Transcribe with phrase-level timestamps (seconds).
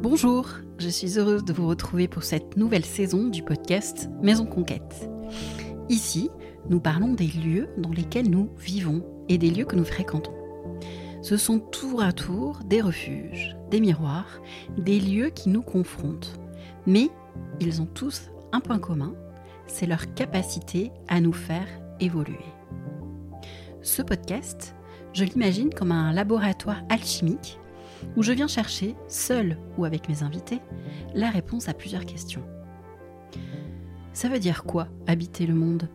[0.00, 5.10] Bonjour, je suis heureuse de vous retrouver pour cette nouvelle saison du podcast Maison Conquête.
[5.88, 6.30] Ici,
[6.70, 10.34] nous parlons des lieux dans lesquels nous vivons et des lieux que nous fréquentons.
[11.20, 14.40] Ce sont tour à tour des refuges, des miroirs,
[14.76, 16.38] des lieux qui nous confrontent.
[16.86, 17.10] Mais
[17.58, 19.14] ils ont tous un point commun,
[19.66, 21.66] c'est leur capacité à nous faire
[21.98, 22.38] évoluer.
[23.82, 24.76] Ce podcast,
[25.12, 27.58] je l'imagine comme un laboratoire alchimique
[28.16, 30.60] où je viens chercher, seul ou avec mes invités,
[31.14, 32.42] la réponse à plusieurs questions.
[34.12, 35.88] Ça veut dire quoi habiter le monde?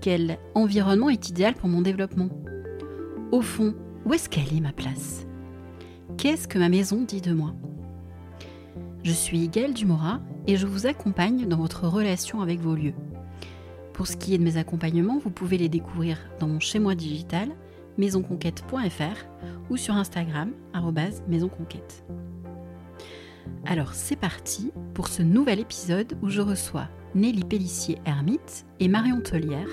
[0.00, 2.28] Quel environnement est idéal pour mon développement?
[3.30, 3.74] Au fond,
[4.04, 5.26] où est-ce qu'elle est ma place?
[6.16, 7.54] Qu'est-ce que ma maison dit de moi?
[9.04, 12.94] Je suis Gaëlle Dumora et je vous accompagne dans votre relation avec vos lieux.
[13.92, 16.94] Pour ce qui est de mes accompagnements, vous pouvez les découvrir dans mon chez moi
[16.94, 17.48] digital
[17.98, 19.26] maisonconquête.fr
[19.70, 20.52] ou sur Instagram
[21.28, 22.04] maisonconquête.
[23.64, 29.68] Alors c'est parti pour ce nouvel épisode où je reçois Nelly Pellissier-Hermite et Marion Telière,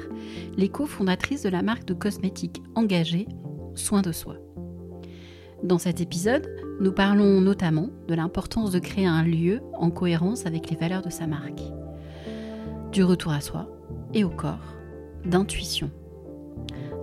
[0.58, 3.28] les cofondatrices de la marque de cosmétiques engagée
[3.76, 4.36] Soin de Soi.
[5.64, 10.70] Dans cet épisode, nous parlons notamment de l'importance de créer un lieu en cohérence avec
[10.70, 11.62] les valeurs de sa marque,
[12.92, 13.70] du retour à soi
[14.14, 14.76] et au corps,
[15.26, 15.92] d'intuition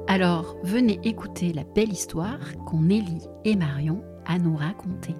[0.08, 5.14] alors venez écouter la belle histoire qu'ont Nelly et Marion à nous raconter.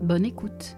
[0.00, 0.76] Bonne écoute.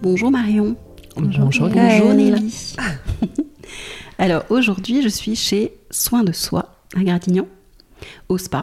[0.00, 0.76] Bonjour Marion.
[1.16, 2.76] Bonjour, Nelly.
[4.18, 7.46] Alors aujourd'hui je suis chez Soins de Soi à Gradignan,
[8.28, 8.62] au spa.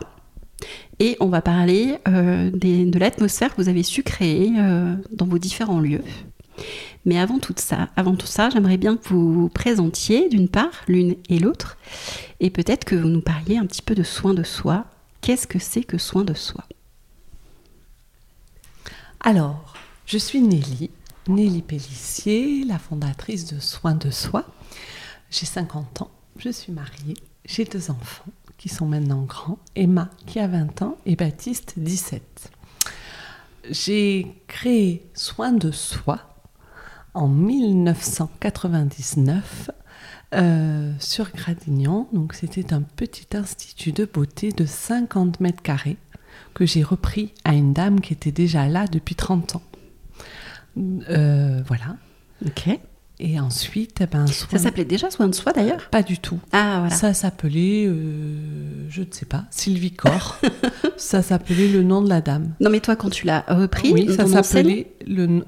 [1.00, 5.38] Et on va parler euh, de l'atmosphère que vous avez su créer euh, dans vos
[5.38, 6.04] différents lieux.
[7.06, 10.84] Mais avant tout ça, avant tout ça, j'aimerais bien que vous vous présentiez d'une part
[10.88, 11.78] l'une et l'autre,
[12.40, 14.86] et peut-être que vous nous parliez un petit peu de soin de soi.
[15.22, 16.66] Qu'est-ce que c'est que soin de soi?
[19.22, 19.74] Alors,
[20.06, 20.90] je suis Nelly,
[21.28, 24.46] Nelly Pellissier, la fondatrice de Soins de Soi.
[25.30, 27.16] J'ai 50 ans, je suis mariée,
[27.46, 32.50] j'ai deux enfants qui sont maintenant grands, Emma qui a 20 ans et Baptiste 17.
[33.70, 36.29] J'ai créé Soins de Soi
[37.20, 39.70] en 1999
[40.34, 42.08] euh, sur Gradignan.
[42.14, 45.98] Donc c'était un petit institut de beauté de 50 mètres carrés
[46.54, 49.64] que j'ai repris à une dame qui était déjà là depuis 30 ans.
[51.10, 51.98] Euh, voilà.
[52.46, 52.70] Ok.
[53.22, 55.90] Et ensuite, eh ben, ça s'appelait déjà Soin de Soi d'ailleurs?
[55.90, 56.40] Pas du tout.
[56.54, 56.96] Ah voilà.
[56.96, 60.40] Ça s'appelait, euh, je ne sais pas, Sylvie Corps.
[60.96, 62.54] ça s'appelait le nom de la dame.
[62.62, 65.44] Non mais toi, quand tu l'as repris, oui, ça s'appelait le,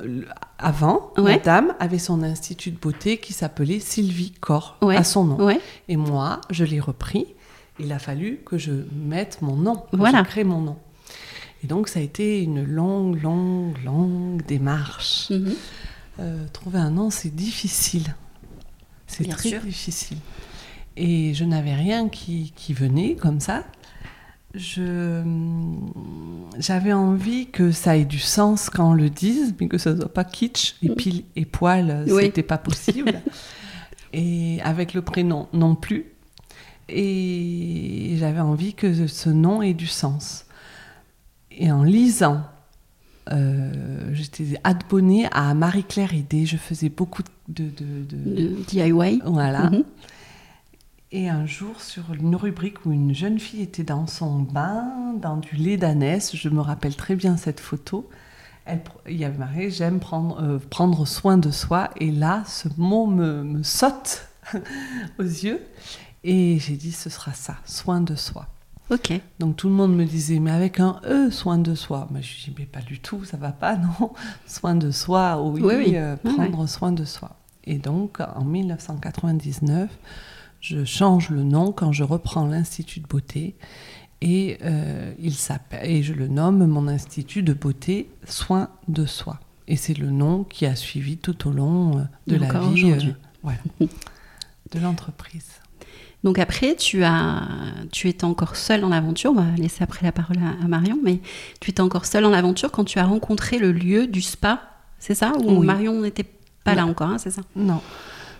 [0.61, 1.11] avant.
[1.17, 5.49] La dame avait son institut de beauté qui s'appelait Sylvie Corps à son nom.
[5.87, 7.27] Et moi, je l'ai repris.
[7.79, 10.19] Il a fallu que je mette mon nom, que voilà.
[10.19, 10.77] je crée mon nom.
[11.63, 15.29] Et donc ça a été une longue, longue, longue démarche.
[15.29, 15.53] Mhm.
[16.19, 18.15] Euh, trouver un nom, c'est difficile.
[19.07, 20.17] C'est très difficile.
[20.97, 23.63] Et je n'avais rien qui, qui, venait comme ça.
[24.53, 25.23] Je,
[26.59, 30.01] j'avais envie que ça ait du sens quand on le dise, mais que ça ne
[30.01, 30.95] soit pas kitsch et mm.
[30.95, 33.21] pile et poil, ce c'était pas possible.
[34.13, 36.07] et avec le prénom non plus.
[36.89, 40.45] Et j'avais envie que ce nom ait du sens.
[41.51, 42.43] Et en lisant
[43.31, 46.45] euh, j'étais abonnée à Marie-Claire Idée.
[46.45, 49.21] Je faisais beaucoup de, de, DIY.
[49.25, 49.69] Voilà.
[49.69, 49.83] Mhm.
[51.13, 55.35] Et un jour, sur une rubrique où une jeune fille était dans son bain, dans
[55.35, 58.09] du lait d'ânesse, je me rappelle très bien cette photo.
[58.63, 61.89] Elle, il y avait marqué J'aime prendre, euh, prendre soin de soi.
[61.97, 64.25] Et là, ce mot me, me saute
[65.19, 65.61] aux yeux.
[66.23, 68.47] Et j'ai dit Ce sera ça, soin de soi.
[68.89, 69.11] Ok.
[69.39, 72.07] Donc tout le monde me disait, mais avec un E, soin de soi.
[72.11, 74.13] Mais je dis, mais pas du tout, ça va pas, non.
[74.45, 77.31] Soin de soi, oui, oui, euh, prendre soin de soi.
[77.65, 79.89] Et donc en 1999,
[80.61, 83.55] je change le nom quand je reprends l'Institut de beauté
[84.21, 85.35] et, euh, il
[85.83, 89.39] et je le nomme mon Institut de beauté Soin de soi.
[89.67, 93.13] Et c'est le nom qui a suivi tout au long euh, de la vie
[94.71, 95.47] de l'entreprise.
[96.23, 97.41] Donc après, tu, as,
[97.91, 101.19] tu étais encore seule en aventure, on va laisser après la parole à, Marion, mais
[101.59, 104.61] tu étais encore seule en aventure quand tu as rencontré le lieu du spa,
[104.99, 105.33] c'est ça?
[105.43, 106.27] Ou Marion n'était
[106.63, 107.41] pas là encore, hein, c'est ça?
[107.55, 107.81] Non.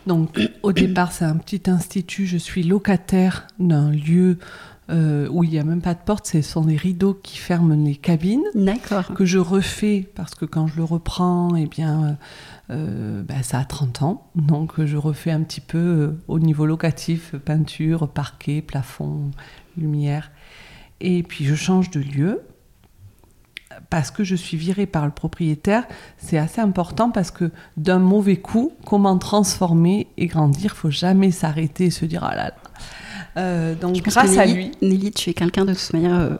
[0.08, 4.38] Donc au départ, c'est un petit institut, je suis locataire d'un lieu
[4.90, 7.76] euh, où il n'y a même pas de porte, ce sont des rideaux qui ferment
[7.76, 8.44] les cabines.
[8.56, 9.14] D'accord.
[9.14, 12.18] Que je refais parce que quand je le reprends, eh bien,
[12.72, 14.28] euh, bah, ça a 30 ans.
[14.36, 19.32] Donc je refais un petit peu euh, au niveau locatif, peinture, parquet, plafond,
[19.78, 20.32] lumière.
[21.00, 22.42] Et puis je change de lieu.
[23.92, 25.84] Parce que je suis virée par le propriétaire,
[26.18, 31.86] c'est assez important parce que d'un mauvais coup, comment transformer et grandir, faut jamais s'arrêter
[31.86, 32.54] et se dire ah là là.
[33.38, 36.36] Euh, donc grâce à lui, Nelly, tu es quelqu'un de toute manière euh,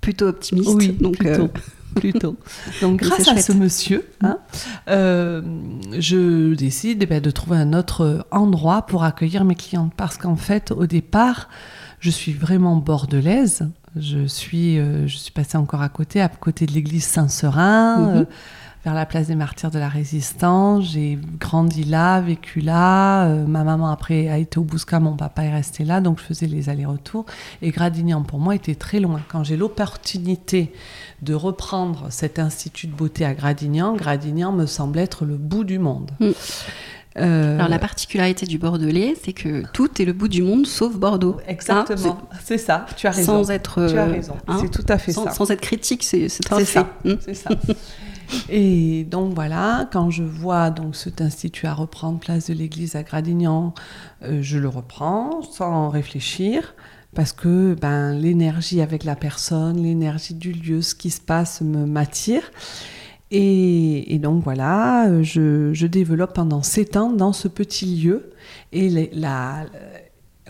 [0.00, 0.70] plutôt optimiste.
[0.74, 1.50] Oui, donc plutôt.
[1.94, 2.36] plutôt.
[2.80, 4.38] Donc grâce à ce monsieur, hein,
[4.86, 10.36] je décide eh ben, de trouver un autre endroit pour accueillir mes clientes parce qu'en
[10.36, 11.48] fait, au départ,
[11.98, 13.68] je suis vraiment bordelaise.
[13.96, 18.16] Je suis, euh, je suis passée encore à côté, à côté de l'église Saint-Seurin, mhm.
[18.18, 18.24] euh,
[18.84, 20.92] vers la place des martyrs de la Résistance.
[20.92, 23.26] J'ai grandi là, vécu là.
[23.26, 26.24] Euh, ma maman après a été au Bousca, mon papa est resté là, donc je
[26.24, 27.26] faisais les allers-retours.
[27.62, 29.20] Et Gradignan pour moi était très loin.
[29.28, 30.72] Quand j'ai l'opportunité
[31.22, 35.80] de reprendre cet institut de beauté à Gradignan, Gradignan me semble être le bout du
[35.80, 36.12] monde.
[36.20, 36.30] Mm.
[37.18, 40.94] Euh, Alors la particularité du Bordelais, c'est que tout est le bout du monde sauf
[40.94, 41.38] Bordeaux.
[41.48, 43.42] Exactement, hein, c'est ça, tu as raison.
[43.42, 45.30] Sans être, tu as euh, raison, hein, c'est tout à fait ça.
[45.32, 46.88] Sans être critique, c'est ça.
[47.04, 47.18] Hum.
[47.20, 47.50] C'est ça.
[48.48, 53.02] Et donc voilà, quand je vois donc cet institut à reprendre place de l'église à
[53.02, 53.74] Gradignan,
[54.22, 56.74] euh, je le reprends sans réfléchir
[57.14, 61.86] parce que ben, l'énergie avec la personne, l'énergie du lieu, ce qui se passe me
[61.86, 62.52] m'attire.
[63.32, 68.32] Et, donc voilà, je, développe pendant sept ans dans ce petit lieu.
[68.72, 69.10] Et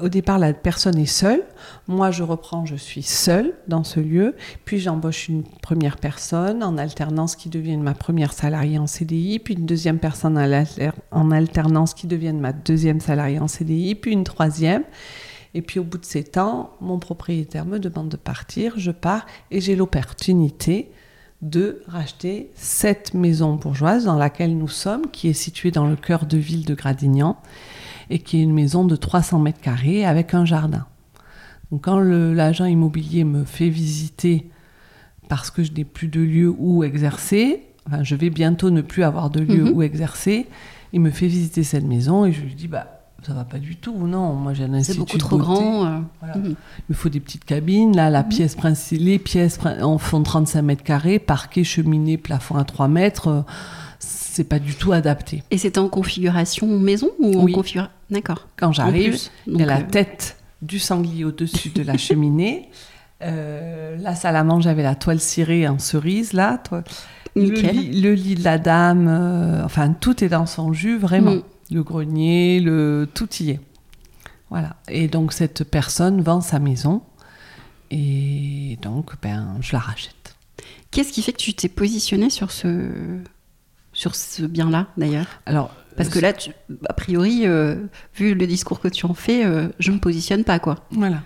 [0.01, 1.43] au départ, la personne est seule.
[1.87, 4.35] Moi, je reprends, je suis seule dans ce lieu.
[4.65, 9.41] Puis j'embauche une première personne en alternance qui devient ma première salariée en CDI.
[9.41, 10.39] Puis une deuxième personne
[11.11, 13.95] en alternance qui devient ma deuxième salariée en CDI.
[13.95, 14.85] Puis une troisième.
[15.53, 18.75] Et puis au bout de sept ans, mon propriétaire me demande de partir.
[18.79, 20.91] Je pars et j'ai l'opportunité
[21.43, 26.27] de racheter cette maison bourgeoise dans laquelle nous sommes, qui est située dans le cœur
[26.27, 27.37] de ville de Gradignan,
[28.11, 30.87] et qui est une maison de 300 mètres carrés avec un jardin.
[31.71, 34.51] Donc quand l'agent immobilier me fait visiter
[35.29, 39.05] parce que je n'ai plus de lieu où exercer, enfin je vais bientôt ne plus
[39.05, 39.77] avoir de lieu mhm.
[39.77, 40.49] où exercer,
[40.93, 43.77] il me fait visiter cette maison et je lui dis bah ça va pas du
[43.77, 44.35] tout, non.
[44.35, 44.93] Moi, j'ai un institut.
[44.93, 45.85] C'est beaucoup trop grand.
[45.87, 45.99] Euh.
[46.35, 46.45] Mhm.
[46.45, 46.55] Il
[46.89, 47.95] me faut des petites cabines.
[47.95, 48.29] Là, la mhm.
[48.29, 53.29] pièce principale, les pièces en font 35 mètres carrés, parquet, cheminée, plafond à 3 mètres.
[53.29, 53.43] Euh,
[53.99, 55.43] c'est pas du tout adapté.
[55.51, 57.53] Et c'était en configuration maison ou oui.
[57.53, 58.49] en configuration D'accord.
[58.57, 62.71] Quand j'arrive, il y a la euh, tête du sanglier au-dessus de la cheminée.
[63.21, 66.63] la salle à manger avait la toile cirée en cerise, là.
[67.37, 71.37] Le lit, le, lit, de la dame, enfin, tout est dans son jus, vraiment.
[71.37, 73.61] Mm le grenier, le tout y est.
[74.51, 74.77] Voilà.
[74.89, 77.03] Et donc cette personne vend sa maison
[77.91, 80.37] et donc ben je la rachète.
[80.91, 83.21] Qu'est-ce qui fait que tu t'es positionné sur ce
[83.93, 85.27] sur ce bien-là d'ailleurs?
[85.47, 86.33] Alors parce que là,
[86.89, 87.77] a priori, euh,
[88.15, 90.87] vu le discours que tu en fais, euh, je me positionne pas quoi.
[90.93, 91.23] Voilà.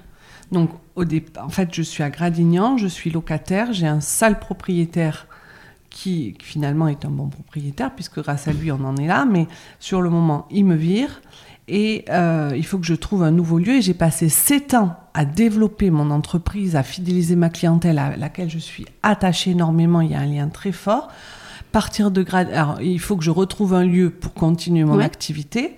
[0.53, 4.39] Donc au départ, en fait, je suis à Gradignan, je suis locataire, j'ai un sale
[4.39, 5.27] propriétaire
[5.95, 9.47] qui finalement est un bon propriétaire, puisque grâce à lui, on en est là, mais
[9.79, 11.23] sur le moment, il me vire.
[11.69, 13.77] Et euh, il faut que je trouve un nouveau lieu.
[13.77, 18.51] Et j'ai passé sept ans à développer mon entreprise, à fidéliser ma clientèle, à laquelle
[18.51, 20.01] je suis attachée énormément.
[20.01, 21.09] Il y a un lien très fort.
[21.71, 22.51] Partir de grade.
[22.51, 25.77] Alors, il faut que je retrouve un lieu pour continuer mon activité.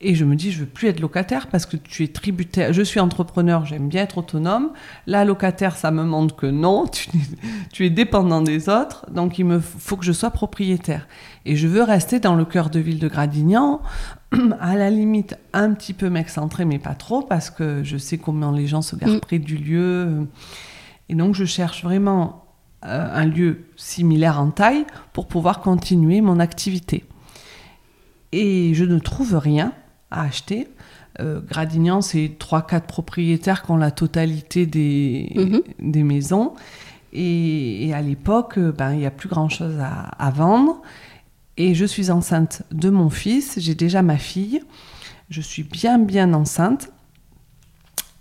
[0.00, 2.72] Et je me dis, je veux plus être locataire parce que tu es tributaire.
[2.72, 4.70] Je suis entrepreneur, j'aime bien être autonome.
[5.08, 6.86] La locataire, ça me montre que non,
[7.72, 9.06] tu, es dépendant des autres.
[9.10, 11.08] Donc il me faut que je sois propriétaire.
[11.46, 13.82] Et je veux rester dans le cœur de ville de Gradignan,
[14.60, 18.52] à la limite un petit peu m'excentrer, mais pas trop, parce que je sais comment
[18.52, 19.20] les gens se gardent mm.
[19.20, 20.28] près du lieu.
[21.08, 22.44] Et donc je cherche vraiment
[22.84, 27.04] euh, un lieu similaire en taille pour pouvoir continuer mon activité.
[28.30, 29.72] Et je ne trouve rien
[30.10, 30.68] à acheter.
[31.20, 35.62] Euh, Gradignan, c'est 3-4 propriétaires qui ont la totalité des, mhm.
[35.80, 36.54] des maisons.
[37.12, 40.82] Et, à l'époque, euh, ben, il n'y a plus grand-chose à, vendre.
[41.56, 44.60] Et je suis enceinte de mon fils, j'ai déjà ma fille.
[45.30, 46.90] Je suis bien, bien enceinte.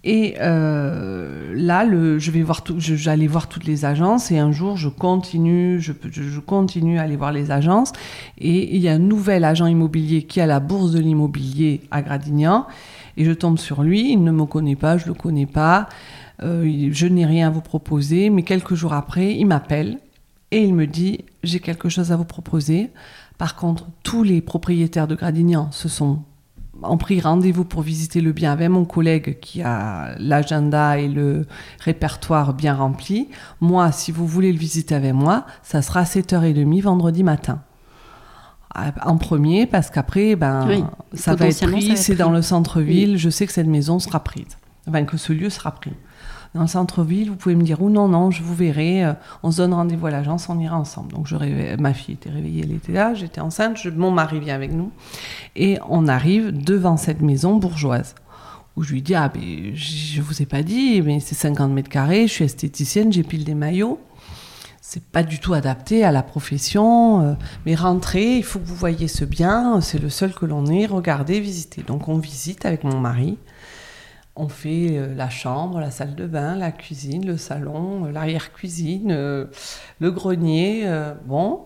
[0.10, 1.86] Et euh, là,
[2.18, 6.40] je vais voir j'allais voir toutes les agences et un jour, je continue, je, je,
[6.40, 7.92] continue à aller voir les agences.
[8.38, 12.02] Et il y a un nouvel agent immobilier qui a la bourse de l'immobilier à
[12.02, 12.68] Gradignan.
[13.18, 15.90] Et je tombe sur lui, il ne me connaît pas, je le connais pas.
[16.42, 18.30] Euh, je n'ai rien à vous proposer.
[18.30, 19.98] Mais quelques jours après, il m'appelle
[20.52, 22.92] et il me dit J'ai quelque chose à vous proposer.
[23.38, 26.20] Par contre, tous les propriétaires de Gradignan se sont
[26.84, 31.46] ont pris rendez-vous pour visiter le bien avec mon collègue qui a l'agenda et le
[31.80, 33.30] répertoire bien rempli.
[33.62, 37.62] Moi, si vous voulez le visiter avec moi, ça sera à 7h30 vendredi matin.
[39.04, 43.48] En premier, parce qu'après, ben, ça va être pris, c'est dans le centre-ville, je sais
[43.48, 44.58] que cette maison sera prise.
[44.88, 45.94] Enfin, que ce lieu sera pris.
[46.58, 49.52] Dans le centre-ville, vous pouvez me dire ou non, non, je vous verrai, euh, on
[49.52, 51.14] se donne rendez-vous à l'agence, on ira ensemble.
[51.14, 51.36] Donc je
[51.80, 54.92] ma fille était réveillée, elle était là, j'étais enceinte, mon mari vient avec nous,
[55.56, 58.16] et on arrive devant cette maison bourgeoise.
[58.76, 59.42] Où je lui dis, ah ben,
[59.74, 63.44] je vous ai pas dit, mais c'est 50 mètres carrés, je suis esthéticienne, j'ai pile
[63.44, 64.00] des maillots
[64.90, 67.22] c'est pas du tout adapté à la profession.
[67.22, 67.34] Euh,
[67.66, 70.86] mais rentrez, il faut que vous voyez ce bien, c'est le seul que l'on ait,
[70.86, 71.84] regardez, visitez.
[71.84, 73.38] Donc on visite avec mon mari.
[74.40, 79.10] On fait euh, la chambre, la salle de bain, la cuisine, le salon, euh, l'arrière-cuisine,
[79.10, 80.88] le grenier.
[81.26, 81.66] bon.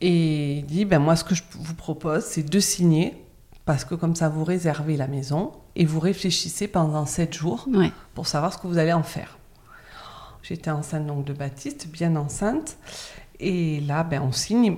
[0.00, 3.24] Et il dit, ben moi ce que je vous propose, c'est de signer,
[3.64, 7.68] parce que comme ça vous réservez la maison et vous réfléchissez pendant sept jours
[8.14, 9.38] pour savoir ce que vous allez en faire.
[10.42, 12.76] J'étais enceinte donc de Baptiste, bien enceinte.
[13.44, 14.76] Et là, ben, on signe.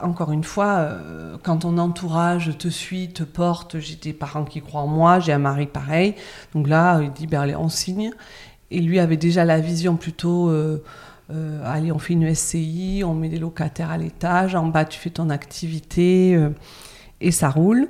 [0.00, 4.60] Encore une fois, euh, quand ton entourage te suit, te porte, j'ai des parents qui
[4.60, 6.14] croient en moi, j'ai un mari pareil.
[6.54, 8.12] Donc là, il dit, ben, allez, on signe.
[8.70, 10.80] Et lui avait déjà la vision plutôt, euh,
[11.32, 14.98] euh, allez, on fait une SCI, on met des locataires à l'étage, en bas, tu
[14.98, 16.38] fais ton activité,
[17.20, 17.88] et ça roule.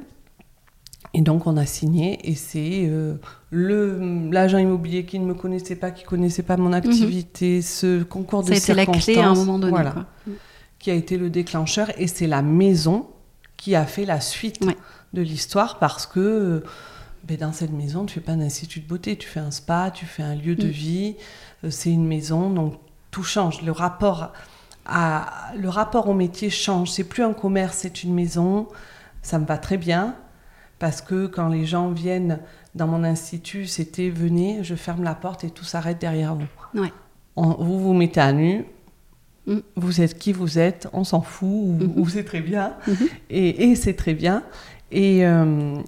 [1.15, 3.15] Et donc on a signé et c'est euh,
[3.53, 8.53] l'agent immobilier qui ne me connaissait pas, qui connaissait pas mon activité, ce concours de
[8.53, 8.67] circonstances.
[8.67, 9.71] Ça a été la clé à un moment donné.
[9.71, 9.95] Voilà,
[10.81, 13.07] Qui a été le déclencheur et c'est la maison
[13.57, 14.61] qui a fait la suite
[15.13, 16.65] de l'histoire parce que
[17.23, 19.93] ben, dans cette maison, tu fais pas un institut de beauté, tu fais un spa,
[19.95, 20.71] tu fais un lieu de mm.
[20.71, 21.17] vie,
[21.63, 22.75] euh, c'est une maison, donc
[23.13, 23.63] tout change.
[23.63, 24.33] Le rapport,
[24.85, 26.91] à, le rapport au métier change.
[26.91, 28.69] C'est plus un commerce, c'est une maison.
[29.23, 30.17] Ça me va très bien
[30.85, 32.41] parce que quand les gens viennent
[32.75, 36.45] dans mon institut, c'était venez, je ferme la porte et tout s'arrête derrière vous.
[37.35, 38.67] vous vous mettez à nu,
[39.47, 39.61] mm.
[39.77, 42.09] vous êtes qui vous êtes, on s'en fout, ou, mm-hmm.
[42.11, 43.09] c'est très bien, mm-hmm.
[43.31, 44.43] et, c'est très bien.
[44.93, 45.79] Et, euh,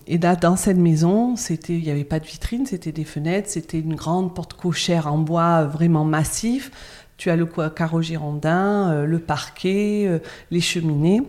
[0.41, 3.97] dans cette maison, c'était, il n'y avait pas de vitrine, c'était des fenêtres, c'était une
[3.97, 6.71] grande porte cochère en bois vraiment massif.
[7.19, 11.21] Tu as le carreau girondin, euh, le parquet, euh, les cheminées.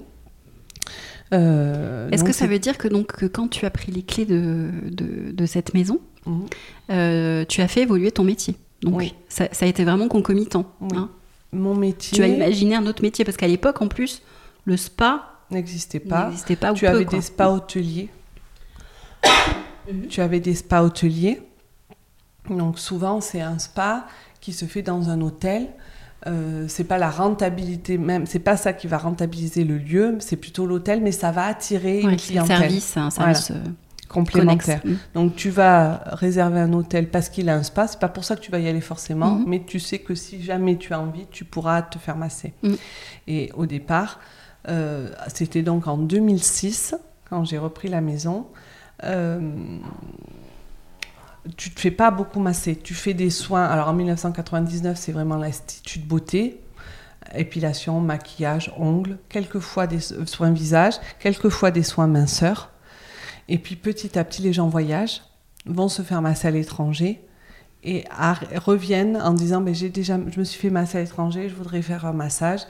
[1.34, 4.70] Euh, Est-ce que ça veut dire que, donc, quand tu as pris les clés de,
[4.92, 6.46] de, cette maison, mhm.
[6.92, 8.56] euh, tu as fait évoluer ton métier?
[8.82, 9.16] Donc oui.
[9.28, 10.66] ça, a été vraiment concomitant.
[10.94, 11.10] Hein
[11.52, 12.16] Mon métier.
[12.16, 14.22] Tu as imaginé un autre métier parce qu'à l'époque, en plus,
[14.66, 16.32] le spa n'existait pas.
[16.60, 18.10] pas tu avais des spas hôteliers.
[19.90, 20.08] Mhm.
[20.08, 21.42] Tu avais des spas hôteliers.
[22.50, 24.06] Donc souvent, c'est un spa
[24.42, 25.70] qui se fait dans un hôtel
[26.26, 30.36] euh, c'est pas la rentabilité même, c'est pas ça qui va rentabiliser le lieu, c'est
[30.36, 32.56] plutôt l'hôtel, mais ça va attirer une clientèle.
[32.56, 33.64] Un service, un service euh,
[34.10, 34.82] complémentaire.
[34.84, 34.94] Mm.
[35.14, 38.36] Donc tu vas réserver un hôtel parce qu'il a un spa, c'est pas pour ça
[38.36, 39.44] que tu vas y aller forcément, mm-hmm.
[39.46, 42.54] mais tu sais que si jamais tu as envie, tu pourras te faire masser.
[42.64, 42.74] Mm.
[43.28, 44.20] Et au départ,
[44.70, 46.96] euh, c'était donc en 2006
[47.30, 48.48] quand j'ai repris la maison
[51.56, 52.75] tu te fais pas beaucoup masser.
[52.75, 53.66] Tu fais des soins.
[53.66, 56.62] Alors en 1999, c'est vraiment l'institut de beauté.
[57.36, 62.72] Épilation, maquillage, ongles, quelquefois des soins visage, quelquefois des soins minceurs.
[63.50, 65.22] Et puis petit à petit, les gens voyagent,
[65.66, 67.22] vont se faire masser à l'étranger
[67.84, 68.06] et
[68.56, 71.82] reviennent en disant ben, j'ai déjà, je me suis fait masser à l'étranger, je voudrais
[71.82, 72.62] faire un massage.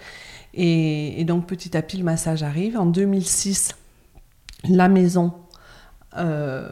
[0.54, 2.78] Et, donc petit à petit, le massage arrive.
[2.78, 3.76] En 2006,
[4.70, 5.34] la maison,
[6.18, 6.68] euh,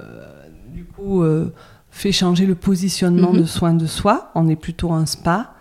[0.67, 1.53] du coup, euh,
[1.95, 3.39] fait changer le positionnement mhm.
[3.39, 4.29] de soins de soi.
[4.35, 5.53] On est plutôt un spa.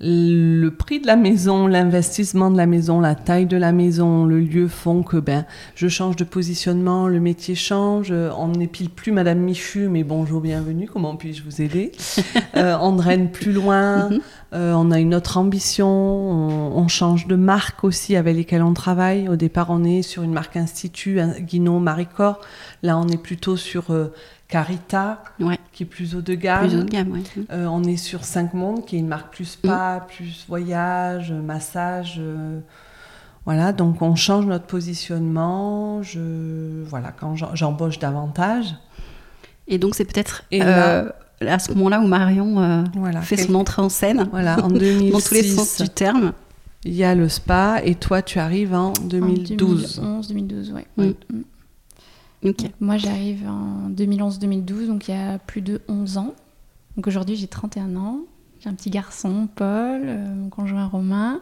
[0.00, 4.40] Le prix de la maison, l'investissement de la maison, la taille de la maison, le
[4.40, 5.44] lieu font que ben
[5.74, 8.12] je change de positionnement, le métier change.
[8.12, 10.88] On n'épile plus Madame Michu, mais bonjour, bienvenue.
[10.92, 11.92] Comment puis-je vous aider?
[12.56, 14.08] Euh, On draine plus loin.
[14.08, 14.20] Mhm.
[14.54, 15.88] Euh, on a une autre ambition.
[15.88, 19.28] On, change de marque aussi avec lesquelles on travaille.
[19.28, 22.40] Au départ, on est sur une marque institut, Guinot, Maricor.
[22.82, 24.12] Là, on est plutôt sur euh,
[24.48, 25.22] Carita,
[25.72, 26.86] qui est plus haut de gamme.
[27.52, 30.06] Euh, on est sur 5 Mondes, qui est une marque plus spa, mm.
[30.08, 32.16] plus voyage, massage.
[32.18, 32.58] Euh,
[33.44, 36.02] voilà, donc on change notre positionnement.
[36.02, 38.74] Je, voilà, quand j'embauche davantage.
[39.66, 41.10] Et donc c'est peut-être euh,
[41.46, 42.84] à ce moment-là où Marion
[43.22, 44.28] fait son entrée en scène.
[44.30, 45.10] Voilà, en 2006.
[45.12, 46.32] dans tous les sens du terme.
[46.84, 49.98] Il y a le spa et toi tu arrives en 2012.
[49.98, 51.16] En 2011, 2012, oui.
[52.80, 56.34] Moi, j'arrive en 2011-2012, donc il y a plus de 11 ans.
[56.96, 58.20] Donc aujourd'hui, j'ai 31 ans.
[58.60, 61.40] J'ai un petit garçon, Paul, euh, mon conjoint Romain.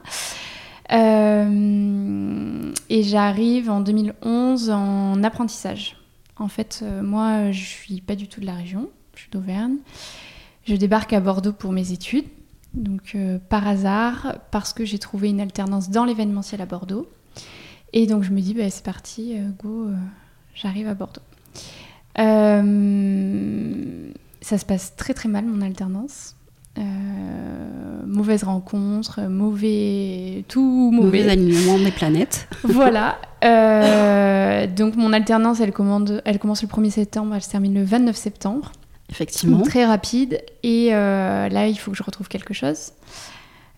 [0.92, 5.96] Euh, et j'arrive en 2011 en apprentissage.
[6.36, 9.76] En fait, euh, moi, je suis pas du tout de la région, je suis d'Auvergne.
[10.64, 12.26] Je débarque à Bordeaux pour mes études,
[12.74, 13.16] donc
[13.48, 17.08] par hasard, parce que j'ai trouvé une alternance dans l'événementiel à Bordeaux.
[17.92, 19.90] Et donc je me dis, bah, c'est parti, go,
[20.56, 21.22] j'arrive à Bordeaux.
[22.18, 24.08] Euh,
[24.40, 26.34] ça se passe très très mal mon alternance.
[28.06, 31.20] mauvaise rencontre, mauvais tout mauvais.
[31.20, 32.48] Mauvais alignement des planètes.
[32.64, 33.18] voilà.
[34.66, 35.72] donc mon alternance, elle,
[36.24, 38.72] elle commence le 1er septembre, elle se termine le 29 septembre.
[39.08, 39.62] Effectivement.
[39.62, 40.42] très rapide.
[40.62, 42.92] Et là, il faut que je retrouve quelque chose.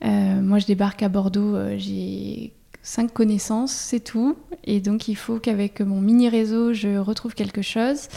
[0.02, 2.52] moi, je débarque à Bordeaux, j'ai
[2.88, 4.36] cinq connaissances, c'est tout.
[4.64, 8.08] Et donc, il faut qu'avec mon mini réseau, je retrouve quelque chose.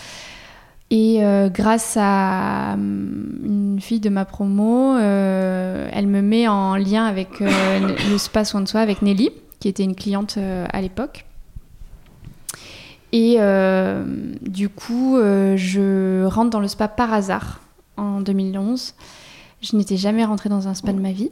[0.90, 6.78] Et euh, grâce à hum, une fille de ma promo, euh, elle me met en
[6.78, 7.50] lien avec euh,
[8.10, 11.25] le spa soin de soi avec Nelly, qui était une cliente à l'époque.
[13.12, 13.38] Et
[14.42, 17.60] du coup, je rentre dans le spa par hasard
[17.98, 18.94] en 2011.
[19.62, 21.30] Je n'étais jamais rentrée dans un spa de ma vie.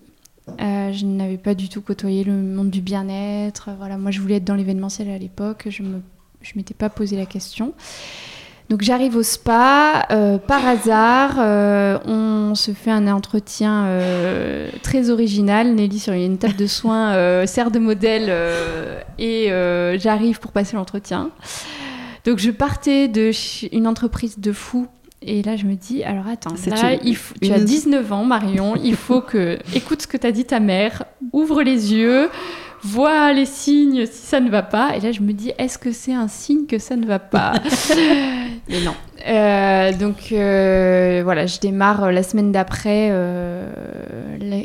[0.59, 3.69] Euh, je n'avais pas du tout côtoyé le monde du bien-être.
[3.77, 5.67] Voilà, moi, je voulais être dans l'événementiel à l'époque.
[5.69, 6.01] Je ne me,
[6.55, 7.73] m'étais pas posé la question.
[8.69, 13.87] Donc j'arrive au spa, euh, par hasard, euh, on se fait un entretien
[14.83, 15.73] très original.
[15.73, 18.31] Nelly sur une table de soins sert de modèle
[19.17, 19.49] et
[19.97, 21.31] j'arrive pour passer l'entretien.
[22.25, 24.87] Donc je partais d'une entreprise de fou
[25.21, 28.95] et là, je me dis, alors attends, là, il tu as 19 ans, Marion, il
[28.95, 32.29] faut que, écoute ce que t'as dit ta mère, ouvre les yeux,
[32.83, 34.95] vois les signes si ça ne va pas.
[34.95, 37.53] Et là, je me dis, est-ce que c'est un signe que ça ne va pas?
[38.69, 38.93] Mais non.
[39.27, 43.11] Euh, donc euh, voilà, je démarre euh, la semaine d'après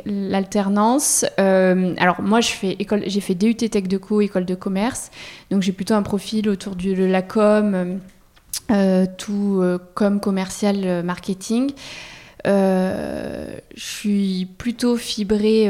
[0.06, 1.24] l'alternance.
[1.36, 5.10] alors moi, je fais école, j'ai fait DUT Tech de Co, école de commerce.
[5.50, 7.98] Donc j'ai plutôt un profil autour de la com
[9.18, 11.72] tout euh, comme commercial euh, marketing.
[12.44, 15.68] je suis plutôt fibrée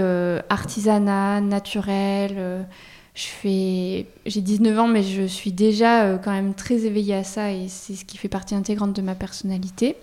[0.49, 2.67] artisanat, naturel.
[3.15, 7.53] je fais, j'ai 19 ans, mais je suis déjà quand même très éveillée à ça
[7.53, 9.97] et c'est ce qui fait partie intégrante de ma personnalité.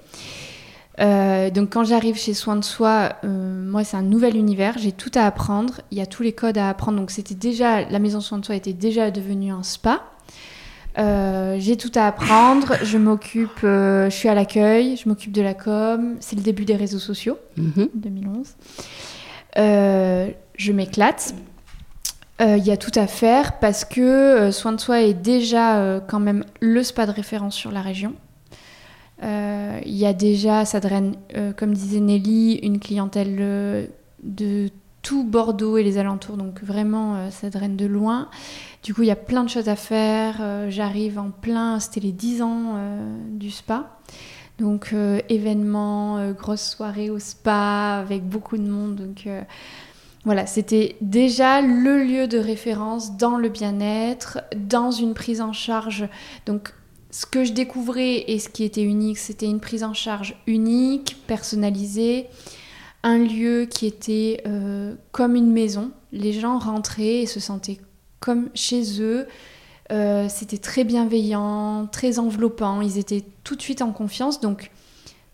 [0.97, 5.25] donc quand j'arrive chez Soin de Soi, moi c'est un nouvel univers, j'ai tout à
[5.25, 6.99] apprendre, il y a tous les codes à apprendre.
[6.99, 10.03] Donc c'était déjà, la maison Soin de Soi était déjà devenue un spa.
[10.97, 12.75] Euh, j'ai tout à apprendre.
[12.83, 16.17] Je m'occupe, euh, je suis à l'accueil, je m'occupe de la com.
[16.19, 18.35] C'est le début des réseaux sociaux, 2011.
[18.35, 18.45] Mhm.
[19.57, 21.33] Euh, je m'éclate.
[22.43, 26.43] Il y a tout à faire parce que Soin de Soi est déjà quand même
[26.59, 28.15] le spa de référence sur la région.
[29.21, 31.13] Il y a déjà, ça draine,
[31.55, 33.91] comme disait Nelly, une clientèle
[34.23, 34.69] de
[35.01, 38.29] tout Bordeaux et les alentours, donc vraiment ça draine de loin.
[38.83, 40.37] Du coup, il y a plein de choses à faire.
[40.41, 43.99] Euh, j'arrive en plein, c'était les 10 ans euh, du spa.
[44.57, 48.95] Donc, euh, événements, grosse soirée au spa avec beaucoup de monde.
[48.95, 49.27] Donc,
[50.23, 56.07] voilà, c'était déjà le lieu de référence dans le bien-être, dans une prise en charge.
[56.45, 56.73] Donc,
[57.09, 61.17] ce que je découvrais et ce qui était unique, c'était une prise en charge unique,
[61.27, 62.27] personnalisée,
[63.03, 64.43] un lieu qui était
[65.11, 65.91] comme une maison.
[66.11, 67.79] Les gens rentraient et se sentaient
[68.21, 69.27] comme chez eux.
[69.91, 72.81] Euh, c'était très bienveillant, très enveloppant.
[72.81, 74.39] Ils étaient tout de suite en confiance.
[74.39, 74.71] Donc,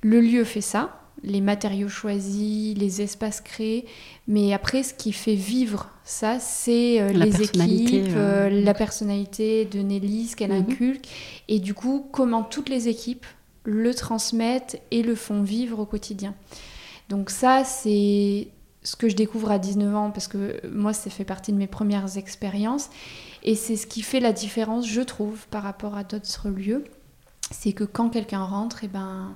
[0.02, 3.86] le lieu fait ça, les matériaux choisis, les espaces créés.
[4.28, 9.80] Mais après, ce qui fait vivre ça, c'est euh, les équipes, euh, la personnalité de
[9.80, 10.66] Nelly, ce qu'elle mhm.
[10.72, 11.08] inculque.
[11.48, 13.26] Et du coup, comment toutes les équipes
[13.64, 16.34] le transmettent et le font vivre au quotidien.
[17.10, 18.48] Donc ça, c'est
[18.84, 21.68] ce que je découvre à 19 ans, parce que moi, ça fait partie de mes
[21.68, 22.90] premières expériences.
[23.44, 26.84] Et c'est ce qui fait la différence, je trouve, par rapport à d'autres lieux.
[27.52, 29.36] C'est que quand quelqu'un rentre, et eh ben,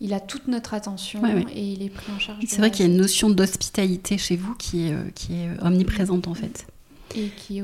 [0.00, 2.38] il a toute notre attention et il est pris en charge.
[2.46, 5.48] C'est vrai qu'il y a une notion d'hospitalité chez vous qui est, euh, qui est
[5.60, 6.66] omniprésente en fait.
[7.16, 7.62] Et qui,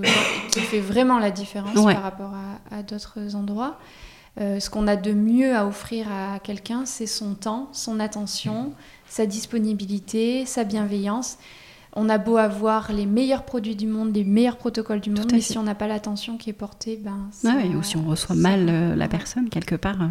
[0.50, 2.32] qui fait vraiment la différence par rapport
[2.70, 3.78] à, d'autres endroits.
[4.40, 8.72] Euh, ce qu'on a de mieux à offrir à quelqu'un, c'est son temps, son attention,
[9.14, 11.38] sa disponibilité, sa bienveillance.
[11.92, 15.40] On a beau avoir les meilleurs produits du monde, les meilleurs protocoles du monde, mais
[15.40, 17.30] si on n'a pas l'attention qui est portée, ben.
[17.46, 20.02] Ah ou si on reçoit mal euh, la personne quelque part.
[20.02, 20.08] Euh,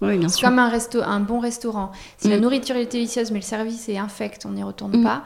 [0.00, 0.48] oui, bien sûr.
[0.48, 1.92] Comme un, resto, un bon restaurant.
[2.18, 2.40] Si la mm.
[2.40, 5.04] nourriture est délicieuse, mais le service est infect, on n'y retourne mm.
[5.04, 5.22] pas.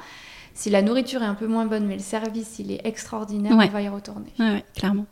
[0.53, 3.67] Si la nourriture est un peu moins bonne, mais le service il est extraordinaire, on
[3.67, 4.35] va y retourner.
[4.39, 5.07] Oui, clairement.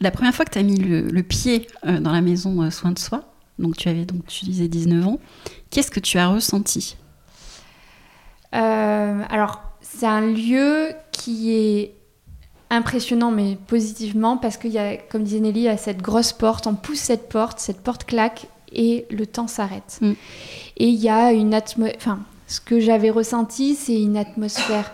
[0.00, 2.98] La première fois que tu as mis le, pied euh, dans la maison Soin de
[2.98, 3.24] Soi,
[3.58, 5.18] donc tu avais donc tu disais 19 ans,
[5.70, 6.96] Qu'est-ce que tu as ressenti?
[8.54, 11.94] Euh, Alors, c'est un lieu qui est
[12.70, 16.32] impressionnant, mais positivement, parce qu'il y a, comme disait Nelly, il y a cette grosse
[16.32, 19.98] porte, on pousse cette porte, cette porte claque, et le temps s'arrête.
[20.00, 20.12] Mm.
[20.78, 21.96] Et il y a une atmosphère...
[21.96, 24.92] Enfin, ce que j'avais ressenti, c'est une atmosphère...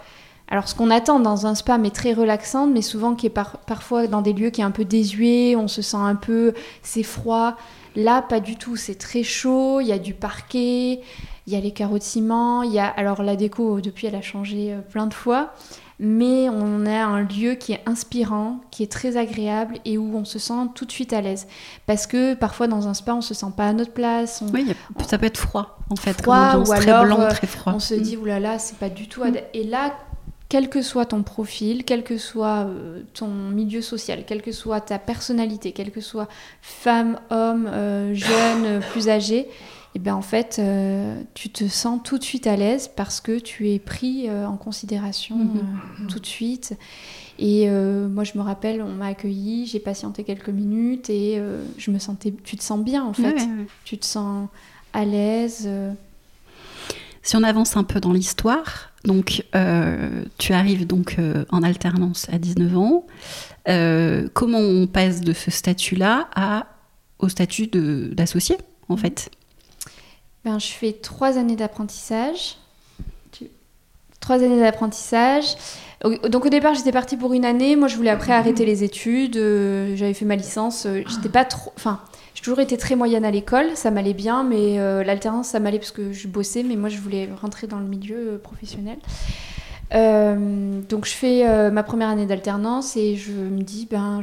[0.48, 4.07] Alors, ce qu'on attend dans un spa, mais très relaxante, mais souvent qui est parfois
[4.07, 6.53] dans des lieux qui est un peu désuet, on se sent un peu...
[6.83, 7.57] c'est froid.
[7.97, 8.77] Là, pas du tout.
[8.77, 9.81] C'est très chaud.
[9.81, 11.01] Il y a du parquet,
[11.47, 12.63] il y a les carreaux de ciment.
[12.63, 15.53] Il y a alors la déco depuis, elle a changé euh, plein de fois,
[16.01, 20.25] mais on a un lieu qui est inspirant, qui est très agréable et où on
[20.25, 21.47] se sent tout de suite à l'aise.
[21.87, 24.43] Parce que parfois dans un spa, on se sent pas à notre place.
[24.53, 24.67] Oui,
[25.07, 27.73] ça peut être froid en fait, froid, ou très alors, blanc, euh, très froid.
[27.77, 29.23] On se dit oulala, c'est pas du tout.
[29.23, 29.93] ad- Et là,
[30.55, 34.81] quel que soit ton profil, quel que soit euh, ton milieu social, quelle que soit
[34.81, 36.29] ta personnalité, quelle que soit
[36.62, 39.49] femme, homme, euh, jeune, euh, plus âgé,
[39.97, 43.40] et ben en fait, euh, tu te sens tout de suite à l'aise parce que
[43.40, 46.07] tu es pris euh, en considération Mhm.
[46.09, 46.75] tout de suite.
[47.40, 51.43] Et moi, je me rappelle, on m'a accueilli, j'ai patienté quelques minutes et
[51.79, 52.33] je me sentais.
[52.45, 53.23] Tu te sens bien en fait.
[53.23, 53.67] Ouais, ouais, ouais.
[53.85, 54.49] Tu te sens
[54.93, 55.69] à l'aise.
[57.25, 62.29] Si on avance un peu dans l'histoire, donc euh, tu arrives donc euh, en alternance
[62.31, 63.07] à 19 ans.
[63.67, 66.67] Euh, comment on passe de ce statut-là à
[67.19, 68.59] au statut d'associé
[68.91, 69.31] en fait?
[70.45, 72.59] Ben, je fais trois années d'apprentissage.
[74.21, 75.55] Trois années d'apprentissage.
[76.29, 77.77] Donc au départ, j'étais partie pour une année.
[77.77, 79.37] Moi, je voulais après arrêter les études.
[79.95, 80.87] J'avais fait ma licence.
[81.07, 81.73] J'étais pas trop.
[81.77, 82.01] Enfin,
[82.45, 83.71] toujours été très moyenne à l'école.
[83.75, 86.63] Ça m'allait bien, mais euh, l'alternance, ça m'allait parce que je bossais.
[86.63, 88.99] Mais moi, je voulais rentrer dans le milieu euh, professionnel.
[89.95, 94.21] Euh, donc je fais ma première année d'alternance et je me dis ben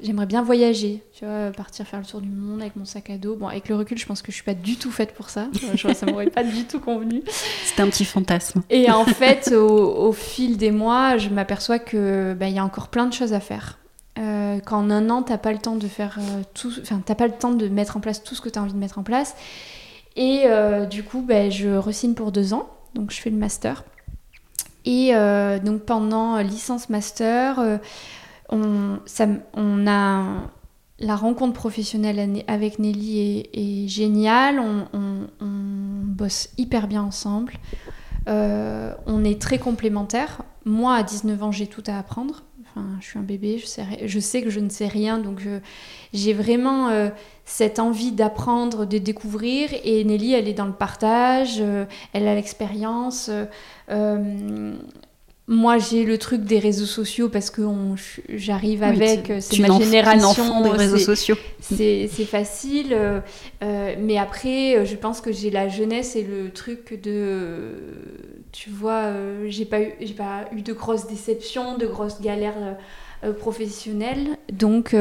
[0.00, 3.16] j'aimerais bien voyager, tu vois, partir faire le tour du monde avec mon sac à
[3.16, 3.34] dos.
[3.34, 5.48] Bon, avec le recul, je pense que je suis pas du tout faite pour ça.
[5.74, 7.22] Je ça m'aurait pas du tout convenu.
[7.64, 8.62] C'était un petit fantasme.
[8.70, 12.64] Et en fait, au, au fil des mois, je m'aperçois que ben, il y a
[12.64, 13.79] encore plein de choses à faire.
[14.50, 17.26] Euh, Qu'en un an, t'as pas le temps de faire euh, tout, enfin t'as pas
[17.26, 19.02] le temps de mettre en place tout ce que tu as envie de mettre en
[19.02, 19.34] place.
[20.16, 23.84] Et euh, du coup, ben, je resigne pour deux ans, donc je fais le master.
[24.86, 25.12] Et
[25.62, 27.60] donc pendant licence master,
[28.48, 30.24] on, a
[30.98, 34.58] la rencontre professionnelle avec Nelly est, géniale.
[34.58, 35.26] On,
[36.02, 37.52] bosse hyper bien ensemble.
[38.26, 40.42] On est très complémentaires.
[40.64, 42.42] Moi, à 19 ans, j'ai tout à apprendre.
[43.00, 45.40] Je suis un bébé, je sais, que je ne sais rien, donc
[46.12, 47.08] j'ai vraiment euh,
[47.44, 49.70] cette envie d'apprendre, de découvrir.
[49.84, 53.30] Et Nelly, elle est dans le partage, euh, elle a l'expérience.
[53.90, 54.74] euh,
[55.50, 57.62] moi, j'ai le truc des réseaux sociaux parce que
[58.28, 60.62] j'arrive avec, euh, c'est ma génération.
[60.62, 61.36] des réseaux c'est- sociaux.
[61.60, 63.20] c'est facile, euh,
[63.64, 67.72] euh, mais après, je pense que j'ai la jeunesse et le truc de,
[68.52, 72.76] tu vois, euh, j'ai pas eu, j'ai pas eu de grosses déceptions, de grosses galères
[73.24, 74.94] euh, professionnelles, donc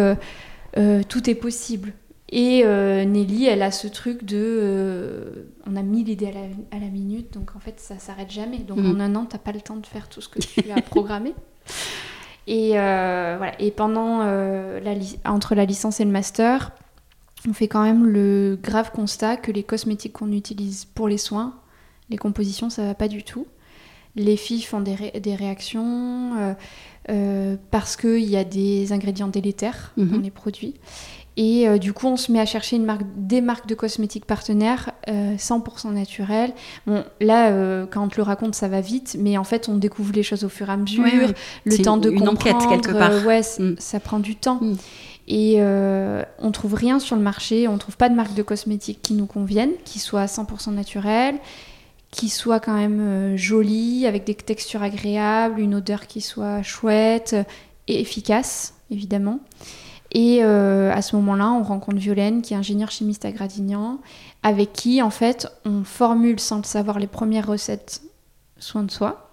[1.09, 1.93] tout est possible.
[2.31, 5.31] Et euh, Nelly, elle a ce truc de, euh,
[5.65, 8.59] on a mis l'idée à la, à la minute, donc en fait, ça s'arrête jamais.
[8.59, 8.95] Donc Mhm.
[8.95, 11.33] en un an, t'as pas le temps de faire tout ce que tu as programmé.
[12.47, 13.53] Et, euh, voilà.
[13.61, 14.93] et pendant la
[15.25, 16.71] entre la licence et le master,
[17.47, 21.59] on fait quand même le grave constat que les cosmétiques qu'on utilise pour les soins,
[22.09, 23.45] les compositions, ça va pas du tout.
[24.15, 26.55] Les filles font des, ré- des réactions
[27.69, 30.73] parce qu'il y a des ingrédients délétères dans les produits.
[31.41, 34.25] Et euh, du coup, on se met à chercher une marque, des marques de cosmétiques
[34.25, 36.51] partenaires euh, 100% naturelles.
[36.85, 39.77] Bon, là, euh, quand on te le raconte, ça va vite, mais en fait, on
[39.77, 41.01] découvre les choses au fur et à mesure.
[41.05, 41.33] Oui, oui.
[41.63, 43.11] Le temps de une enquête, comprendre, quelque part.
[43.13, 43.75] euh, ouais, Mm.
[43.79, 44.59] ça prend du temps.
[44.59, 44.75] Mm.
[45.29, 49.01] Et euh, on trouve rien sur le marché, on trouve pas de marque de cosmétiques
[49.01, 51.35] qui nous conviennent, qui soit 100% naturelle,
[52.11, 57.33] qui soit quand même euh, jolie, avec des textures agréables, une odeur qui soit chouette
[57.87, 59.39] et efficace, évidemment.
[60.11, 63.99] Et euh, à ce moment-là, on rencontre Violaine, qui est ingénieure chimiste à Gradignan,
[64.43, 68.01] avec qui, en fait, on formule sans le savoir les premières recettes
[68.57, 69.29] soins de soi.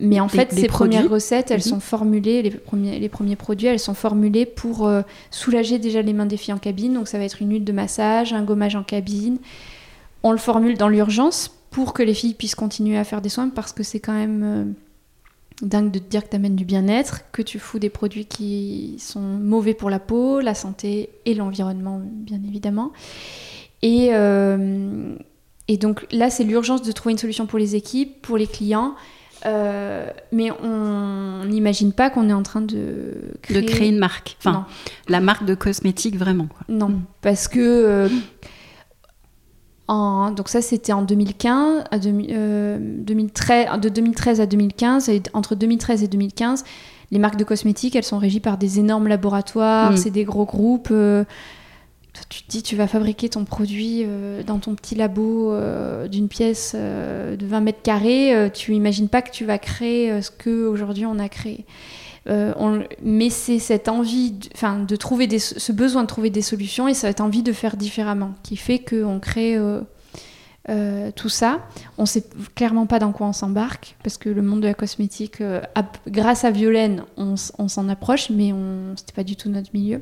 [0.00, 0.96] Mais en Des- fait, des ces produits.
[0.96, 1.62] premières recettes, elles Mhm.
[1.64, 6.12] sont formulées, les premiers, les premiers produits, elles sont formulées pour euh, soulager déjà les
[6.14, 6.94] mains des filles en cabine.
[6.94, 9.38] Donc ça va être une huile de massage, un gommage en cabine.
[10.22, 13.48] On le formule dans l'urgence pour que les filles puissent continuer à faire des soins
[13.50, 14.64] parce que c'est quand même euh,
[15.62, 18.96] dingue de te dire que tu amènes du bien-être, que tu fous des produits qui
[18.98, 22.92] sont mauvais pour la peau, la santé et l'environnement, bien évidemment.
[23.82, 25.14] Et, euh,
[25.68, 28.94] et donc là, c'est l'urgence de trouver une solution pour les équipes, pour les clients.
[29.44, 33.14] Euh, mais on n'imagine pas qu'on est en train de
[33.50, 34.36] De créer une marque.
[34.38, 34.64] Enfin, Non.
[35.08, 36.46] la marque de cosmétiques, vraiment.
[36.46, 36.60] quoi.
[36.68, 37.00] Non, Mm.
[37.22, 38.08] parce que euh,
[39.92, 45.22] en, donc ça c'était en 2015, à 2000, euh, 2013, de 2013 à 2015 et
[45.34, 46.64] entre 2013 et 2015,
[47.10, 49.96] les marques de cosmétiques elles sont régies par des énormes laboratoires, Mm.
[49.96, 50.88] c'est des gros groupes.
[50.90, 51.24] euh,
[52.14, 55.54] toi, tu te dis tu vas fabriquer ton produit euh, dans ton petit labo
[56.10, 60.66] d'une pièce de 20 mètres carrés, tu imagines pas que tu vas créer ce que
[60.66, 61.64] aujourd'hui on a créé.
[62.26, 66.94] Mais c'est cette envie, enfin, de, trouver des, ce besoin de trouver des solutions et
[66.94, 69.58] cette envie de faire différemment qui fait qu'on crée
[70.68, 71.60] euh, tout ça.
[71.98, 75.40] On sait clairement pas dans quoi on s'embarque, parce que le monde de la cosmétique,
[75.40, 75.60] euh,
[76.06, 80.00] grâce à Violaine, on, s'en approche, mais on c'était pas du tout notre milieu.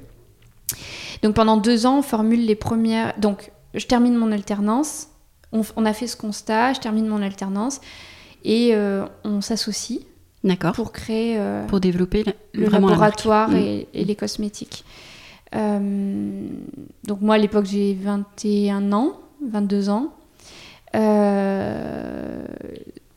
[1.22, 3.18] Donc pendant deux ans, on formule les premières.
[3.18, 5.08] Donc je termine mon alternance,
[5.52, 7.80] on, a fait ce constat, je termine mon alternance,
[8.44, 10.00] et euh, on s'associe.
[10.42, 10.72] D'accord.
[10.72, 11.38] Pour créer.
[11.68, 12.24] pour développer
[12.54, 14.84] le laboratoire et, et, les cosmétiques.
[15.52, 20.14] donc moi à l'époque j'ai 21 ans, 22 ans.
[20.96, 22.44] Euh,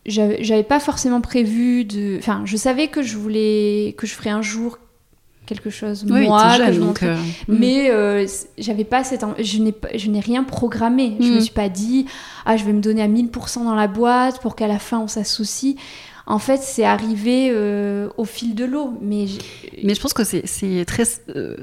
[0.06, 2.18] j'avais pas forcément prévu de.
[2.18, 4.80] Enfin, je savais que je voulais que je ferais un jour
[5.46, 7.18] quelque chose moi donc, euh,
[7.50, 7.56] hmm.
[7.60, 8.26] mais euh,
[8.58, 11.42] j'avais pas cette je n'ai je n'ai rien programmé je me hmm.
[11.42, 12.06] suis pas dit
[12.46, 15.10] ah je vais me donner à 1000% dans la boîte pour qu'à la fin on
[15.10, 15.76] s'associe
[16.26, 17.54] en fait c'est arrivé
[18.18, 19.40] au fil de l'eau mais je...
[19.84, 21.04] mais je pense que c'est très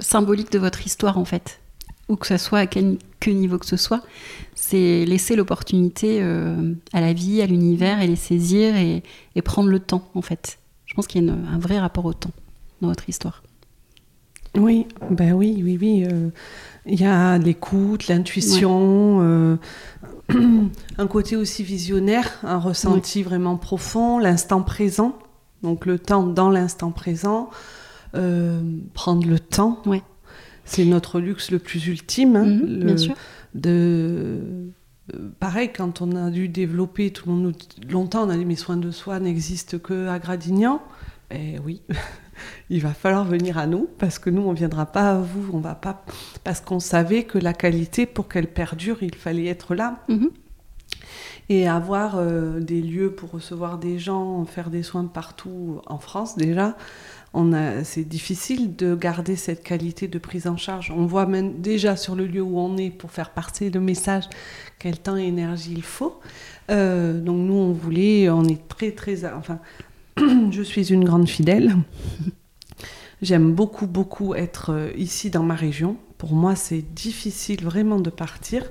[0.01, 1.61] symbolique de votre histoire en fait
[2.09, 4.03] ou que ce soit à quel niveau que ce soit
[4.61, 9.03] c'est laisser l'opportunité euh, à la vie, à l'univers et les saisir et,
[9.43, 10.59] prendre le temps en fait.
[10.85, 12.31] Je pense qu'il y a un vrai rapport au temps
[12.83, 13.43] dans votre histoire.
[14.55, 16.05] Oui, ben oui, oui, oui.
[16.05, 16.29] Euh,
[16.85, 19.57] il y a l'écoute, l'intuition, euh,
[20.99, 25.19] un côté aussi visionnaire, un ressenti vraiment profond, l'instant présent.
[25.63, 27.51] Donc le temps dans l'instant présent,
[28.13, 29.83] prendre le temps.
[30.65, 32.37] C'est notre luxe le plus ultime.
[32.37, 33.15] Hein, mhm, bien sûr
[33.55, 34.41] de
[35.15, 37.55] euh, pareil, quand on a dû développer, tout le monde
[37.89, 40.81] longtemps, on a dit mes soins de soi n'existent que à Gradignan.
[41.33, 41.83] Eh oui,
[42.69, 45.59] il va falloir venir à nous parce que nous, on viendra pas à vous, on
[45.59, 46.05] va pas
[46.45, 50.01] parce qu'on savait que la qualité, pour qu'elle perdure, il fallait être là.
[50.09, 50.31] Mhm.
[51.49, 56.37] Et avoir euh, des lieux pour recevoir des gens, faire des soins partout en France
[56.37, 56.77] déjà,
[57.85, 60.93] c'est difficile de garder cette qualité de prise en charge.
[60.97, 64.25] On voit même déjà sur le lieu où on est pour faire passer le message
[64.79, 66.19] quel temps et énergie il faut.
[66.71, 69.61] Euh, donc nous, on voulait, on est très très, enfin,
[70.51, 71.77] je suis une grande fidèle.
[73.23, 75.97] J'aime beaucoup beaucoup être euh, ici dans ma région.
[76.19, 78.71] Pour moi, c'est difficile vraiment de partir.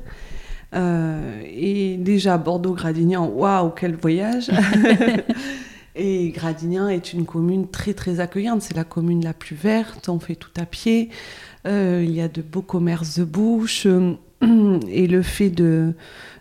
[0.75, 4.51] Euh, et déjà Bordeaux-Gradignan, waouh, quel voyage
[5.95, 8.61] Et Gradignan est une commune très très accueillante.
[8.61, 10.09] C'est la commune la plus verte.
[10.09, 11.09] On fait tout à pied.
[11.67, 13.87] Euh, il y a de beaux commerces de bouche.
[14.87, 15.93] Et le fait de,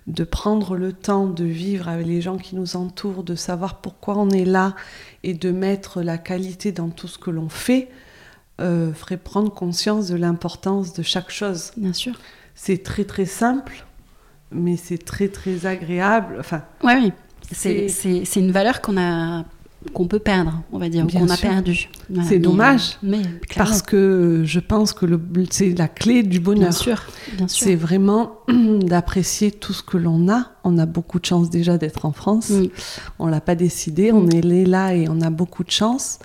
[0.09, 4.17] de prendre le temps de vivre avec les gens qui nous entourent, de savoir pourquoi
[4.17, 4.75] on est là
[5.23, 7.89] et de mettre la qualité dans tout ce que l'on fait,
[8.61, 11.73] euh, ferait prendre conscience de l'importance de chaque chose.
[11.77, 12.19] Bien sûr.
[12.55, 13.85] C'est très très simple,
[14.51, 16.37] mais c'est très très agréable.
[16.41, 17.13] Enfin, ouais, oui.
[17.53, 19.45] C'est une valeur qu'on a
[19.93, 21.89] qu'on peut perdre, on va dire, qu'on a perdu.
[22.25, 23.23] c'est dommage, mais,
[23.57, 25.07] parce que je pense que
[25.51, 26.71] c'est la clé du bonheur.
[26.71, 27.03] Bien sûr,
[27.37, 27.67] bien sûr.
[27.67, 30.53] C'est vraiment d'apprécier tout ce que l'on a.
[30.65, 32.53] On a beaucoup de chance déjà d'être en France.
[33.19, 36.19] On l'a pas décidé, on est là et on a beaucoup de chance.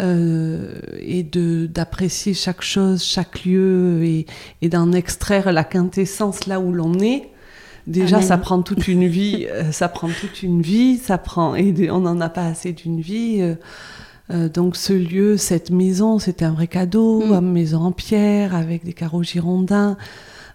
[0.00, 4.26] Euh, et de d'apprécier chaque chose, chaque lieu et,
[4.60, 7.30] et d'en extraire la quintessence là où l'on est
[7.86, 9.46] Déjà, ça prend toute une vie.
[9.50, 10.98] Euh, ça prend toute une vie.
[10.98, 13.38] Ça prend et on n'en a pas assez d'une vie.
[13.40, 13.54] Euh,
[14.30, 17.32] euh, donc ce lieu, cette maison, c'était un vrai cadeau, mm.
[17.34, 19.98] une maison en pierre avec des carreaux girondins.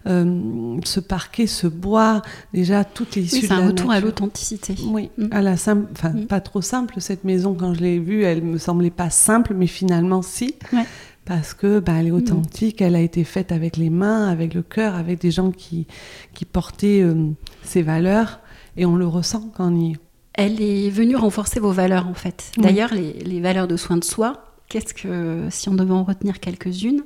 [0.06, 4.74] ce parquet, ce bois, déjà toutes les issues oui, c'est un retour à l'authenticité.
[4.88, 5.28] Oui, mm.
[5.30, 6.26] à la simple, enfin mm.
[6.26, 9.68] pas trop simple cette maison quand je l'ai vue, elle me semblait pas simple, mais
[9.68, 10.56] finalement si.
[10.72, 10.86] Ouais
[11.30, 12.14] parce que bah, elle est mm.
[12.14, 15.86] authentique, elle a été faite avec les mains, avec le cœur, avec des gens qui,
[16.34, 17.30] qui portaient euh,
[17.62, 18.40] ces valeurs,
[18.76, 19.96] et on le ressent quand on y est.
[20.34, 22.50] Elle est venue renforcer vos valeurs en fait.
[22.58, 26.40] D'ailleurs, les, les, valeurs de soin de soi, qu'est-ce que, si on devait en retenir
[26.40, 27.04] quelques-unes,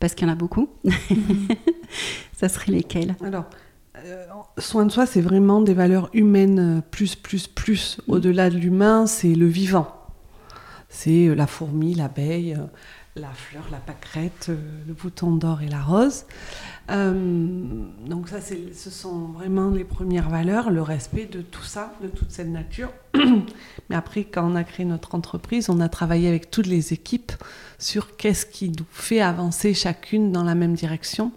[0.00, 0.68] parce qu'il y en a beaucoup,
[2.32, 3.14] ça serait lesquelles?
[3.22, 3.44] Alors,
[4.06, 4.26] euh,
[4.58, 7.98] soin de soi, c'est vraiment des valeurs humaines plus, plus, plus.
[8.08, 8.12] Mm.
[8.12, 9.92] Au-delà de l'humain, c'est le vivant.
[10.88, 12.56] C'est la fourmi, l'abeille,
[13.16, 16.24] la fleur, la pâquerette, euh, le bouton d'or et la rose.
[16.90, 22.08] Euh, donc ça, ce sont vraiment les premières valeurs, le respect de tout ça, de
[22.08, 22.92] toute cette nature.
[23.88, 27.32] Mais après, quand on a créé notre entreprise, on a travaillé avec toutes les équipes
[27.78, 31.32] sur qu'est-ce qui nous fait avancer chacune dans la même direction.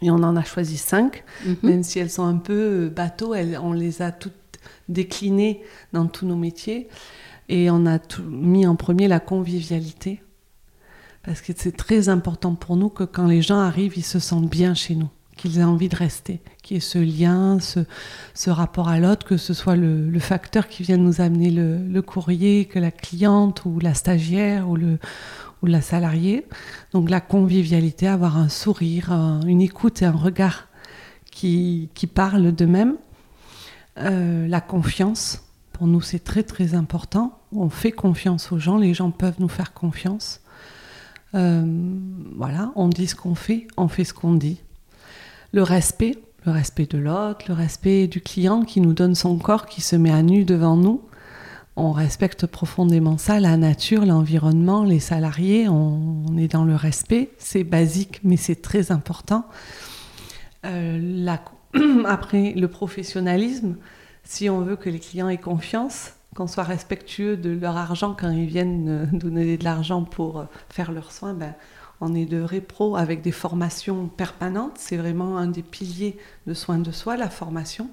[0.00, 1.56] Et on en a choisi cinq, mhm.
[1.62, 4.32] même si elles sont un peu euh, bateaux, on les a toutes
[4.88, 6.88] déclinées dans tous nos métiers.
[7.48, 10.22] Et on a mis en premier la convivialité
[11.24, 14.50] parce que c'est très important pour nous que quand les gens arrivent, ils se sentent
[14.50, 15.08] bien chez nous.
[15.36, 19.36] qu'ils aient envie de rester, qu'il y ait ce lien, ce, rapport à l'autre, que
[19.36, 23.94] ce soit le, facteur qui vient nous amener le, courrier, que la cliente ou la
[23.94, 24.98] stagiaire ou, le,
[25.62, 26.46] ou la salariée.
[26.92, 29.10] Donc la convivialité, avoir un sourire,
[29.46, 30.68] une écoute et un regard
[31.30, 32.96] qui, qui parlent d'eux-mêmes.
[33.98, 37.40] Euh, la confiance, pour nous c'est très très important.
[37.52, 40.41] On fait confiance aux gens, les gens peuvent nous faire confiance.
[41.34, 41.64] Euh,
[42.36, 44.60] voilà, on dit ce qu'on fait, on fait ce qu'on dit.
[45.52, 49.66] Le respect, le respect de l'autre, le respect du client qui nous donne son corps,
[49.66, 51.02] qui se met à nu devant nous.
[51.76, 57.30] On respecte profondément ça, la nature, l'environnement, les salariés, on, est dans le respect.
[57.38, 59.46] C'est basique, mais c'est très important.
[60.66, 61.26] Euh,
[62.06, 63.76] après, le professionnalisme,
[64.24, 68.30] si on veut que les clients aient confiance, qu'on soit respectueux de leur argent quand
[68.30, 71.54] ils viennent euh, nous donner de l'argent pour euh, faire leurs soins, ben,
[72.00, 74.76] on est de répro avec des formations permanentes.
[74.76, 76.16] C'est vraiment un des piliers
[76.46, 77.90] de soins de soi, la formation.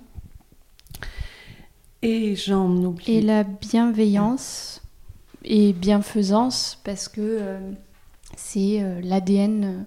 [2.01, 3.17] Et j'en oublie.
[3.17, 4.81] Et la bienveillance
[5.43, 7.71] et bienfaisance, parce que euh,
[8.35, 9.85] c'est l'ADN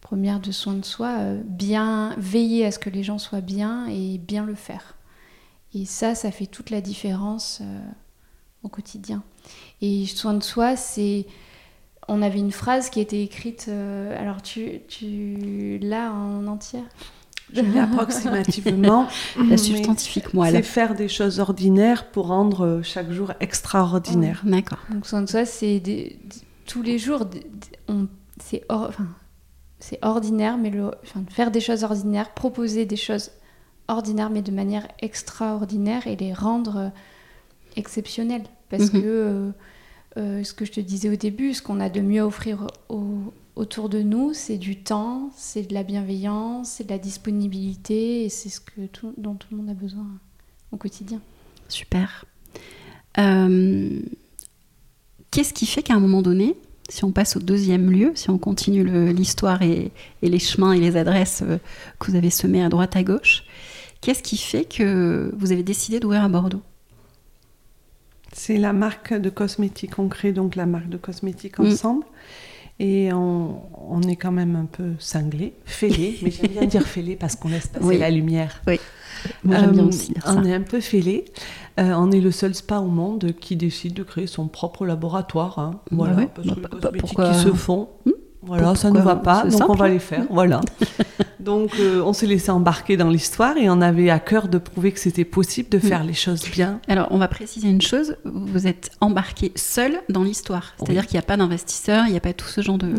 [0.00, 4.18] première de soins de soi, bien veiller à ce que les gens soient bien et
[4.18, 4.95] bien le faire.
[5.76, 7.78] Et ça, ça fait toute la différence euh,
[8.62, 9.22] au quotidien.
[9.82, 11.26] Et soin de soi, c'est.
[12.08, 13.66] On avait une phrase qui était écrite.
[13.68, 16.84] Euh, alors, tu, tu l'as en entière
[17.52, 19.06] Je l'ai approximativement.
[19.50, 20.50] la substantifique, moi.
[20.50, 24.40] C'est faire des choses ordinaires pour rendre euh, chaque jour extraordinaire.
[24.44, 24.78] D'accord.
[24.90, 25.82] Donc, soin de soi, c'est
[26.64, 27.26] tous les jours,
[28.42, 29.08] c'est enfin,
[30.00, 33.45] ordinaire, mais le, enfin, faire des choses ordinaires, proposer des choses ordinaires,
[34.30, 36.88] mais de manière extraordinaire et les rendre euh,
[37.76, 38.44] exceptionnels.
[38.68, 39.02] Parce mhm.
[39.02, 39.50] que euh,
[40.16, 42.66] euh, ce que je te disais au début, ce qu'on a de mieux à offrir
[43.54, 48.28] autour de nous, c'est du temps, c'est de la bienveillance, c'est de la disponibilité, et
[48.28, 50.06] c'est ce que tout, dont tout le monde a besoin
[50.72, 51.20] au quotidien.
[51.68, 52.24] Super.
[55.30, 56.54] Qu'est-ce qui fait qu'à un moment donné,
[56.88, 59.90] si on passe au deuxième lieu, si on continue l'histoire et,
[60.22, 61.42] et, les chemins et les adresses
[61.98, 63.44] que vous avez semés à droite à gauche,
[64.00, 66.62] Qu'est-ce qui fait que vous avez décidé d'ouvrir à Bordeaux?
[68.32, 69.98] C'est la marque de cosmétiques.
[69.98, 71.66] On crée donc la marque de cosmétiques mm.
[71.66, 72.04] ensemble.
[72.78, 77.34] Et on, est quand même un peu cinglé, fêlé, mais j'aime bien dire fêlé parce
[77.34, 78.60] qu'on laisse passer la lumière.
[78.66, 78.78] Oui.
[79.44, 80.34] Moi, j'aime bien euh, aussi dire ça.
[80.36, 81.24] On est un peu fêlé.
[81.80, 85.58] Euh, on est le seul spa au monde qui décide de créer son propre laboratoire.
[85.58, 85.80] Hein.
[85.90, 88.12] Voilà, parce que les bah, cosmétiques qui se font, hmm
[88.46, 90.24] voilà, ça ne va pas, donc on va les faire.
[90.30, 90.60] Voilà.
[91.40, 94.92] donc euh, on s'est laissé embarquer dans l'histoire et on avait à cœur de prouver
[94.92, 96.80] que c'était possible de faire les choses bien.
[96.88, 100.74] Alors on va préciser une chose, vous êtes embarqué seul dans l'histoire.
[100.78, 102.92] C'est-à-dire qu'il n'y a pas d'investisseur, il n'y a pas tout ce genre de,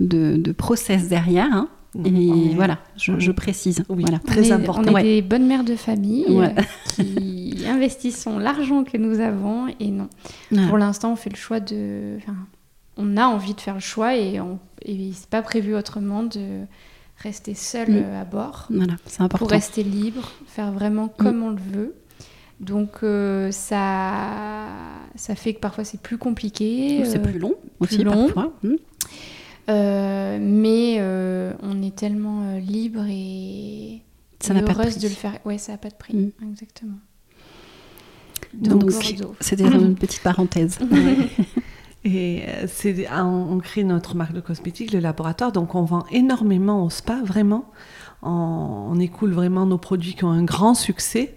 [0.00, 1.48] de, process derrière.
[1.52, 1.68] Hein.
[2.04, 3.82] Et voilà, je, précise.
[3.88, 4.20] Oui, voilà.
[4.20, 4.92] très important.
[4.92, 6.48] On est des bonnes mères de famille euh,
[6.94, 10.08] qui investissons l'argent que nous avons et non.
[10.68, 12.18] Pour l'instant, on fait le choix de
[13.00, 16.66] on a envie de faire le choix et, on, et c'est pas prévu autrement de
[17.16, 17.96] rester seul mm.
[17.96, 18.66] euh, à bord.
[18.70, 19.46] Voilà, c'est important.
[19.46, 21.12] Pour rester libre, faire vraiment mm.
[21.16, 21.94] comme on le veut.
[22.60, 24.66] Donc euh, ça,
[25.14, 27.02] ça fait que parfois c'est plus compliqué.
[27.04, 28.26] C'est plus long plus aussi long.
[28.26, 28.52] parfois.
[28.62, 28.74] Mm.
[29.68, 31.00] Euh, mais
[31.62, 34.02] on est tellement libre et,
[34.40, 35.38] ça pas de, de le faire.
[35.44, 36.32] Ouais, ça n'a pas de prix.
[36.42, 36.98] Exactement.
[38.52, 38.92] Donc, Donc
[39.40, 40.78] c'était une petite parenthèse.
[42.04, 46.84] Et euh, c'est, on, crée notre marque de cosmétiques, le laboratoire, donc on vend énormément
[46.84, 47.70] au spa, vraiment.
[48.22, 51.34] On, écoule vraiment nos produits qui ont un grand succès.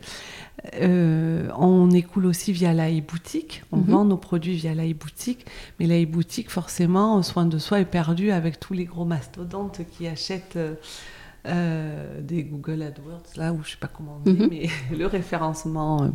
[0.75, 3.63] Euh, on écoule aussi via la e-boutique.
[3.71, 3.85] On mhm.
[3.85, 5.45] vend nos produits via la e-boutique.
[5.79, 10.07] Mais la e-boutique, forcément, soin de soi est perdu avec tous les gros mastodontes qui
[10.07, 10.57] achètent
[11.45, 14.49] euh, des Google AdWords, là, où je sais pas comment on dit, mhm.
[14.49, 16.09] mais le référencement.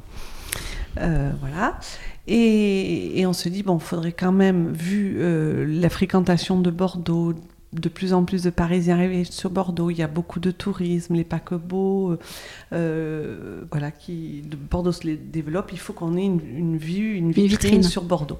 [0.97, 1.79] voilà.
[2.31, 7.35] Et, on se dit, bon, faudrait quand même, vu euh, la fréquentation de Bordeaux,
[7.75, 11.15] de plus en plus de Parisiens arrivent sur Bordeaux, il y a beaucoup de tourisme,
[11.15, 12.19] les paquebots, euh,
[12.73, 18.05] euh, voilà, qui, Bordeaux se développe, il faut qu'on ait une, vue, une vitrine, sur
[18.05, 18.39] Bordeaux.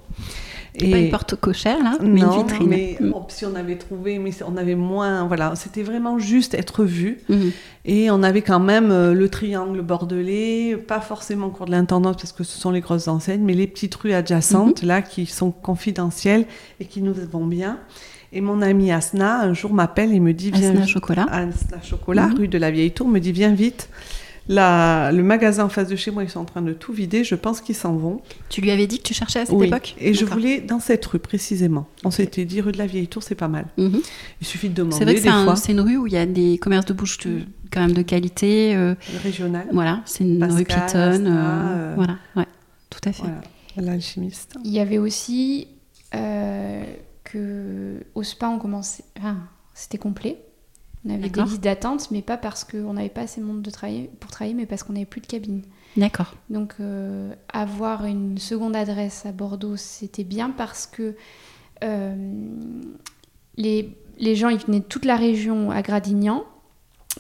[0.75, 2.69] Et pas une porte cochère là, mais une vitrine.
[2.69, 3.13] Mais mm.
[3.29, 7.19] si on avait trouvé, mais on avait moins, voilà, c'était vraiment juste être vu.
[7.29, 7.51] Mm-hmm.
[7.85, 12.33] Et on avait quand même euh, le triangle bordelais, pas forcément cours de l'intendance parce
[12.33, 14.87] que ce sont les grosses enseignes, mais les petites rues adjacentes mm-hmm.
[14.87, 16.47] là qui sont confidentielles
[16.81, 17.79] et qui nous vont bien.
[18.33, 21.27] Et mon ami Asna, un jour, m'appelle et me dit Viens Asna Chocolat.
[21.31, 22.39] Asna Chocolat, mhm.
[22.39, 23.89] rue de la Vieille Tour, me dit Viens vite.
[24.49, 27.25] le magasin en face de chez moi, ils sont en train de tout vider.
[27.25, 28.21] Je pense qu'ils s'en vont.
[28.51, 29.69] Tu lui avais dit que tu cherchais à cette oui.
[29.69, 31.87] époque Et je voulais dans cette rue précisément.
[32.05, 33.67] On s'était dit rue de la Vieille Tour, c'est pas mal.
[33.79, 34.01] Mhm.
[34.41, 34.97] Il suffit de demander.
[34.97, 37.41] C'est vrai que c'est une rue où il y a des commerces de bouche de,
[37.71, 38.75] quand même de qualité.
[38.77, 39.67] Euh, Régional.
[39.73, 41.27] Voilà, c'est une Pascal, rue piétonne.
[41.27, 42.47] Euh, euh, Voilà, ouais,
[42.91, 43.23] tout à fait.
[43.23, 43.41] Voilà.
[43.81, 44.55] L'alchimiste.
[44.65, 45.69] Il y avait aussi
[46.15, 46.83] euh,
[47.29, 49.05] que au spa, on commençait.
[49.19, 49.39] Enfin,
[49.75, 50.39] c'était complet.
[51.05, 53.71] On avait des listes d'attente, mais pas parce qu'on n'avait pas assez de monde de
[53.71, 55.63] travailler, pour travailler, mais parce qu'on n'avait plus de cabine.
[55.97, 56.35] D'accord.
[56.51, 61.15] Donc, euh, avoir une seconde adresse à Bordeaux, c'était bien parce que
[61.85, 62.17] euh,
[63.57, 66.45] les, les gens, ils venaient de toute la région à Gradignan,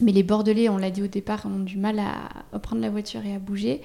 [0.00, 2.90] mais les Bordelais, on l'a dit au départ, ont du mal à, à prendre la
[2.90, 3.80] voiture et à bouger.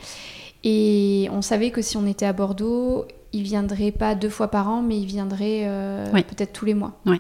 [0.64, 4.70] Et on savait que si on était à Bordeaux, ils viendraient pas deux fois par
[4.70, 6.24] an, mais ils viendraient euh, Ouais.
[6.24, 7.00] peut-être tous les mois.
[7.06, 7.20] Ouais.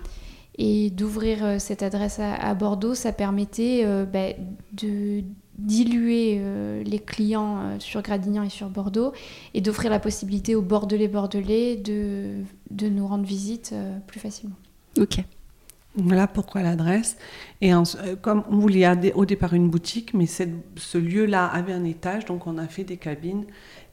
[0.57, 4.27] Et d'ouvrir euh, cette adresse à, à Bordeaux, ça permettait euh, bah,
[4.73, 5.23] de
[5.57, 9.13] diluer euh, les clients euh, sur Gradignan et sur Bordeaux
[9.53, 12.35] et d'offrir la possibilité aux Bordelais Bordelais de,
[12.71, 14.55] de nous rendre visite euh, plus facilement.
[14.99, 15.23] Ok.
[15.95, 17.17] Voilà pourquoi l'adresse.
[17.61, 17.83] Et en-
[18.21, 22.47] comme on voulait au départ une boutique, mais cette- ce lieu-là avait un étage, donc
[22.47, 23.45] on a fait des cabines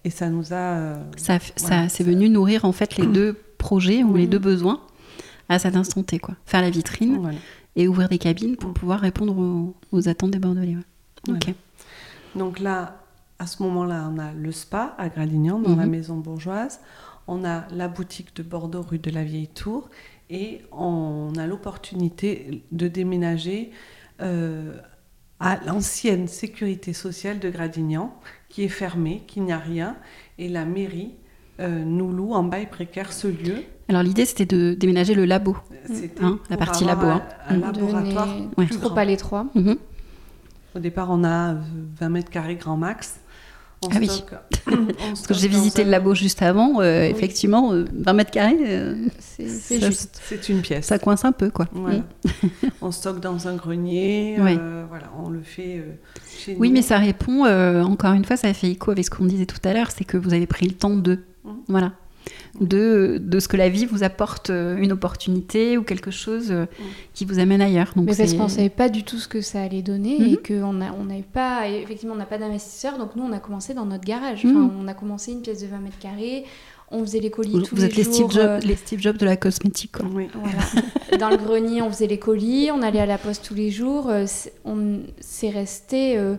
[0.04, 0.56] et ça nous a.
[0.56, 4.26] euh, Ça, f- ça- Voilà, c'est venu nourrir en fait les deux projets ou les
[4.26, 4.80] deux besoins
[5.48, 6.34] à cet instant T, quoi.
[6.46, 7.38] Faire la vitrine voilà.
[7.76, 10.76] et ouvrir des cabines pour pouvoir répondre aux, aux attentes des Bordelais.
[10.76, 10.82] ouais.
[11.26, 11.40] Voilà.
[12.36, 12.96] Donc là,
[13.38, 15.90] à ce moment-là, on a le spa à Gradignan, dans la Mhm.
[15.90, 16.80] maison bourgeoise.
[17.26, 19.88] On a la boutique de Bordeaux, rue de la Vieille Tour.
[20.30, 23.72] Et on a l'opportunité de déménager
[24.22, 24.76] euh,
[25.40, 28.14] à l'ancienne sécurité sociale de Gradignan,
[28.48, 29.96] qui est fermée, qui n'y a rien.
[30.38, 31.12] Et la mairie
[31.60, 33.56] euh, nous loue en bail précaire ce lieu.
[33.88, 35.56] Alors l'idée c'était de déménager le labo.
[35.86, 37.22] C'était Hein, la partie labo, un- hein.
[37.48, 37.60] Un, Mhm.
[37.60, 38.66] laboratoire Ouais.
[38.66, 38.96] trop grand.
[38.96, 39.46] à l'étroit.
[40.74, 41.60] Au départ, on a euh,
[41.98, 43.19] 20 mètres carrés grand max.
[43.82, 44.10] On Ah oui.
[44.66, 47.10] Parce que j'ai dans visité un- le labo juste avant, euh, Oui.
[47.10, 50.20] effectivement, euh, 20 mètres carrés, euh, C'est juste.
[50.28, 50.86] C'est une pièce.
[50.86, 51.66] ça coince un peu, quoi.
[51.72, 51.98] Voilà.
[51.98, 52.04] Mm.
[52.82, 54.36] on stocke dans un grenier.
[54.38, 54.56] Ouais.
[54.60, 55.92] euh, voilà, on le fait euh,
[56.28, 56.74] chez Oui, nous.
[56.74, 59.56] mais ça répond, euh, encore une fois, ça fait écho avec ce qu'on disait tout
[59.64, 61.52] à l'heure, c'est que vous avez pris le temps de, Mhm.
[61.68, 61.92] voilà,
[62.60, 66.66] de, de ce que la vie vous apporte euh, une opportunité ou quelque chose euh,
[67.14, 67.92] qui vous amène ailleurs.
[67.96, 70.26] Donc Mais parce qu'on savait pas du tout ce que ça allait donner Mhm.
[70.32, 73.38] et qu'on a- on n'avait pas, effectivement, on n'a pas d'investisseurs, donc nous on a
[73.38, 74.40] commencé dans notre garage.
[74.44, 74.72] Enfin, Mhm.
[74.80, 76.44] on a commencé une pièce de 20 mètres carrés,
[76.90, 78.14] on faisait les colis vous, tous vous les êtes les jours.
[78.32, 79.92] Steve, euh, Jobs, les Steve Jobs de la cosmétique.
[79.92, 80.06] Quoi.
[80.12, 80.26] Oui.
[80.34, 81.18] Voilà.
[81.18, 84.08] Dans le grenier, on faisait les colis, on allait à la poste tous les jours.
[84.10, 86.34] euh, c'est- On s'est resté euh,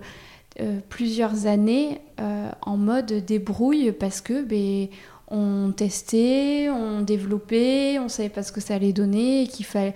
[0.60, 4.90] euh, plusieurs années euh, en mode débrouille parce que ben,
[5.32, 9.94] on testait, on développait, on savait pas ce que ça allait donner, et qu'il fallait.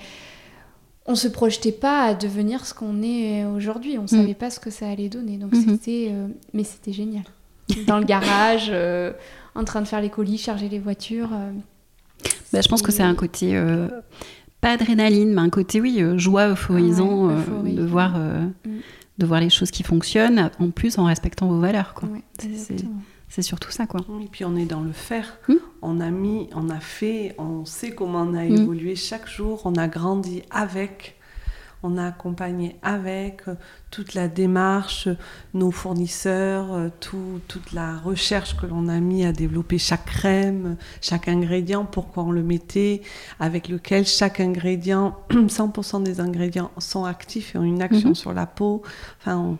[1.05, 3.97] On se projetait pas à devenir ce qu'on est aujourd'hui.
[3.99, 5.37] On savait pas ce que ça allait donner.
[5.37, 5.65] Donc Mhm.
[5.77, 7.25] c'était, euh, mais c'était génial.
[7.85, 9.11] Dans le garage, euh,
[9.53, 11.29] en train de faire les colis, charger les voitures.
[11.31, 11.51] euh,
[12.51, 13.53] Bah, je pense que c'est un côté,
[14.61, 18.69] pas adrénaline, mais un côté, oui, joie euphorisant Ouais, de, voir, Mm.
[19.19, 21.93] de voir les choses qui fonctionnent, en plus en respectant vos valeurs.
[21.93, 22.09] Quoi.
[22.09, 22.23] ouais,
[23.35, 23.85] C'est- surtout ça.
[23.85, 23.99] Quoi.
[24.21, 25.37] Et puis on est dans le faire.
[25.49, 25.55] Hmm.
[25.81, 28.55] On a mis, on a fait, on sait comment on a Hmm.
[28.55, 29.61] évolué chaque jour.
[29.65, 31.15] On a grandi avec.
[31.83, 33.53] On a accompagné avec euh,
[33.91, 35.15] toute la démarche, euh,
[35.53, 40.77] nos fournisseurs, euh, tout- toute la recherche que l'on a mis à développer chaque crème,
[41.01, 43.01] chaque ingrédient, pourquoi on le mettait,
[43.39, 45.15] avec lequel chaque ingrédient,
[45.47, 48.15] 100% des ingrédients sont actifs et ont une action Mhm.
[48.15, 48.81] sur la peau.
[49.19, 49.57] Enfin, on-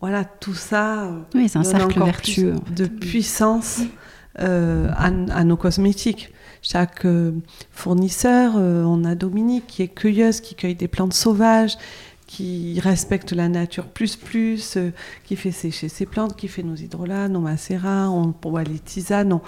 [0.00, 1.10] voilà, tout ça.
[1.34, 2.54] Oui, c'est un cercle vertueux.
[2.54, 2.74] en fait.
[2.74, 3.80] de puissance
[4.40, 6.32] euh, à, à nos cosmétiques.
[6.62, 7.32] Chaque euh,
[7.70, 11.76] fournisseur, euh, on a Dominique qui est cueilleuse, qui cueille des plantes sauvages,
[12.26, 14.76] qui respecte la nature plus plus,
[15.24, 19.32] qui fait sécher ses plantes, qui fait nos hydrolats, nos macérats, on boit les tisanes.
[19.32, 19.40] on-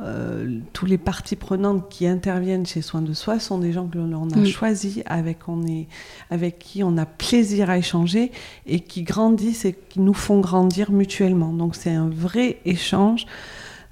[0.00, 3.96] euh, tous les parties prenantes qui interviennent chez Soins de Soi sont des gens que
[3.96, 5.86] l'on a choisis, avec, on est,
[6.30, 8.32] avec qui on a plaisir à échanger
[8.66, 11.52] et qui grandissent et qui nous font grandir mutuellement.
[11.52, 13.26] Donc c'est un vrai échange.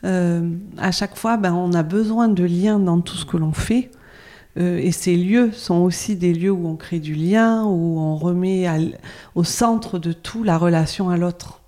[0.05, 3.53] Euh, à chaque fois, ben, on a besoin de liens dans tout ce que l'on
[3.53, 3.91] fait.
[4.59, 8.17] Euh, et ces lieux sont aussi des lieux où on crée du lien, où on
[8.17, 8.77] remet à
[9.37, 11.62] au centre de tout la relation à l'autre.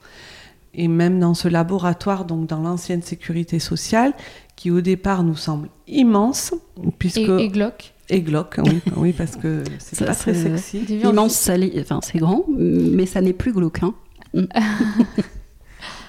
[0.74, 4.12] Et même dans ce laboratoire, donc dans l'ancienne sécurité sociale,
[4.56, 6.52] qui au départ nous semble immense,
[6.98, 7.92] puisque Et, et glauque.
[8.10, 11.00] et glauque, oui, oui, parce que c'est Ça, pas très c'est- sexy.
[11.02, 13.80] Immense, ça enfin, c'est grand, mais ça n'est plus glauque.
[13.82, 13.94] hein.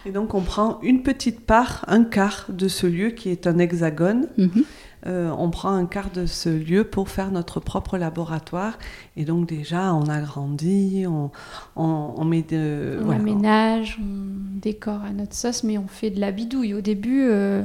[0.07, 3.57] Et donc on prend une petite part, un quart de ce lieu qui est un
[3.57, 4.63] hexagone, Mhm.
[5.07, 8.79] Euh, on prend un quart de ce lieu pour faire notre propre laboratoire.
[9.15, 11.29] Et donc déjà, on agrandit, on,
[11.75, 12.99] on, met de...
[13.05, 16.73] On aménage, on décore à notre sauce, mais on fait de la bidouille.
[16.73, 17.63] Au début, euh,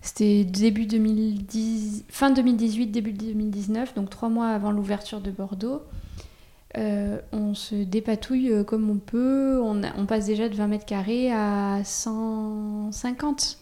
[0.00, 5.82] c'était début 2010, fin 2018, début 2019, donc trois mois avant l'ouverture de Bordeaux.
[6.76, 9.60] Euh, on se dépatouille comme on peut.
[9.60, 13.58] On, on, passe déjà de 20 mètres carrés à 150.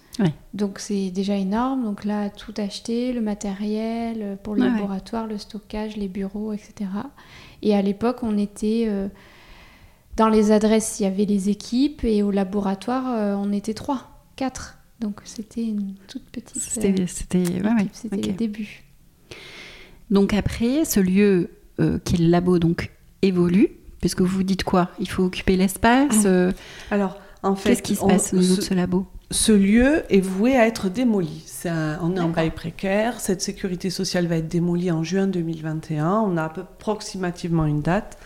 [0.52, 1.84] Donc c'est déjà énorme.
[1.84, 6.90] Donc là, tout acheté, le matériel euh, pour le laboratoire, le stockage, les bureaux, etc.
[7.62, 9.08] Et à l'époque, on était euh,
[10.16, 14.24] dans les adresses, il y avait les équipes, et au laboratoire, euh, on était trois,
[14.36, 14.78] quatre.
[15.00, 16.62] Donc c'était une toute petite.
[16.62, 18.84] C'était ouais, le début.
[20.10, 21.50] Donc après, ce lieu
[22.04, 22.92] qui est le labo donc
[23.22, 24.90] évolue, puisque vous dites quoi?
[25.00, 26.24] Il faut occuper l'espace.
[26.24, 26.50] Ah.
[26.92, 29.06] Alors en fait, qu'est-ce qui se passe au niveau de ce labo?
[29.34, 31.44] Ce lieu est voué à être démoli.
[31.64, 33.18] on est en bail précaire.
[33.18, 36.20] Cette sécurité sociale va être démolie en juin 2021.
[36.20, 38.16] On a approximativement une date.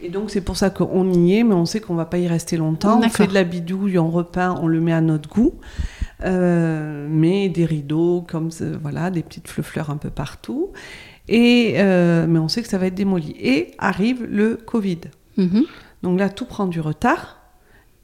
[0.00, 2.18] Et donc, c'est pour ça qu'on y est, mais on sait qu'on ne va pas
[2.18, 3.00] y rester longtemps.
[3.02, 5.54] On fait de la bidouille, on repeint, on le met à notre goût.
[6.24, 10.70] Euh, mais des rideaux, comme voilà, des petites fleurs un peu partout.
[11.28, 13.34] Et, euh, mais on sait que ça va être démoli.
[13.40, 15.00] Et arrive le Covid.
[15.38, 15.64] Mhm.
[16.04, 17.40] Donc là, tout prend du retard.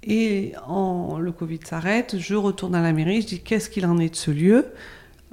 [0.05, 3.99] Et en, le Covid s'arrête, je retourne à la mairie, je dis qu'est-ce qu'il en
[3.99, 4.67] est de ce lieu?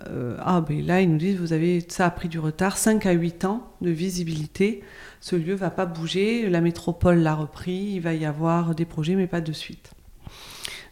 [0.07, 3.05] Euh, Ah ben là, ils nous disent, vous avez, ça a pris du retard, 5
[3.05, 4.84] à 8 ans de visibilité.
[5.22, 9.15] Ce lieu va pas bouger, la métropole l'a repris, il va y avoir des projets,
[9.15, 9.91] mais pas de suite.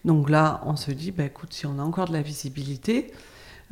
[0.05, 3.11] Donc là, on se dit, ben écoute, si on a encore de la visibilité,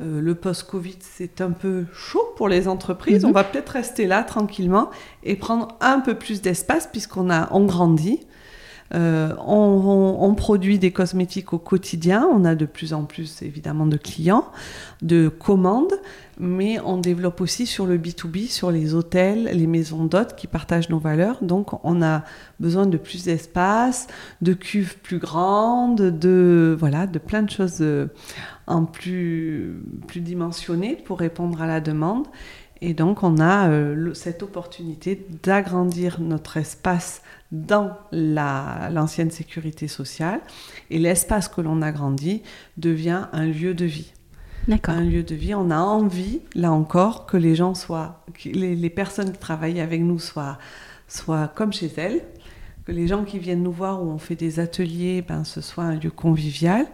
[0.00, 3.22] euh, le post-Covid, c'est un peu chaud pour les entreprises.
[3.22, 3.30] Mhm.
[3.30, 4.90] On va peut-être rester là tranquillement
[5.24, 8.20] et prendre un peu plus d'espace puisqu'on a on grandit.
[8.94, 12.28] Euh, on, produit des cosmétiques au quotidien.
[12.30, 14.50] On a de plus en plus évidemment de clients,
[15.02, 15.94] de commandes,
[16.38, 20.90] mais on développe aussi sur le B2B, sur les hôtels, les maisons d'hôtes qui partagent
[20.90, 21.42] nos valeurs.
[21.42, 22.22] Donc on a
[22.60, 24.08] besoin de plus d'espace,
[24.42, 28.06] de cuves plus grandes, de voilà, de plein de choses euh,
[28.66, 32.26] en plus plus dimensionnées pour répondre à la demande.
[32.82, 37.22] Et donc, on a euh, cette opportunité d'agrandir notre espace
[37.52, 40.40] dans l'ancienne sécurité sociale.
[40.90, 42.42] Et l'espace que l'on agrandit
[42.76, 44.12] devient un lieu de vie.
[44.88, 45.54] Un lieu de vie.
[45.54, 50.00] On a envie, là encore, que les gens soient, que les, personnes qui travaillent avec
[50.00, 50.58] nous soient,
[51.06, 52.24] soient comme chez elles,
[52.84, 55.84] que les gens qui viennent nous voir où on fait des ateliers, ben, ce soit
[55.84, 56.86] un lieu convivial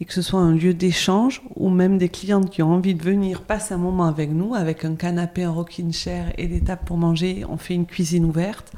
[0.00, 3.02] et que ce soit un lieu d'échange ou même des clientes qui ont envie de
[3.04, 6.82] venir passer un moment avec nous, avec un canapé, un rocking chair et des tables
[6.84, 8.72] pour manger, on fait une cuisine ouverte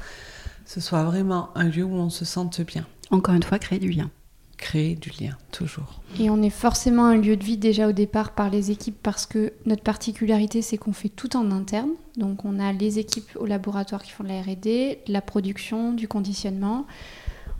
[0.65, 2.85] ce soit vraiment un lieu où on se sente bien.
[3.11, 4.09] Encore une fois, créer du lien.
[4.57, 6.01] Créer du lien, toujours.
[6.19, 9.25] Et on est forcément un lieu de vie déjà au départ par les équipes parce
[9.25, 11.89] que notre particularité, c'est qu'on fait tout en interne.
[12.15, 16.07] Donc on a les équipes au laboratoire qui font de la RD, la production, du
[16.07, 16.87] conditionnement.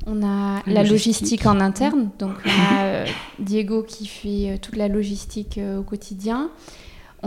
[0.07, 1.45] On a la, logistique.
[1.45, 2.11] en interne.
[2.17, 3.05] Donc on a euh,
[3.39, 6.49] Diego qui fait euh, toute la logistique euh, au quotidien.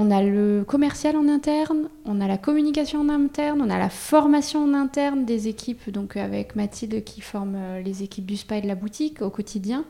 [0.01, 3.91] On a le commercial en interne, on a la communication en interne, on a la
[3.91, 8.59] formation en interne des équipes, donc avec Mathilde qui forme euh, les équipes du spa
[8.59, 9.85] et de la boutique au quotidien.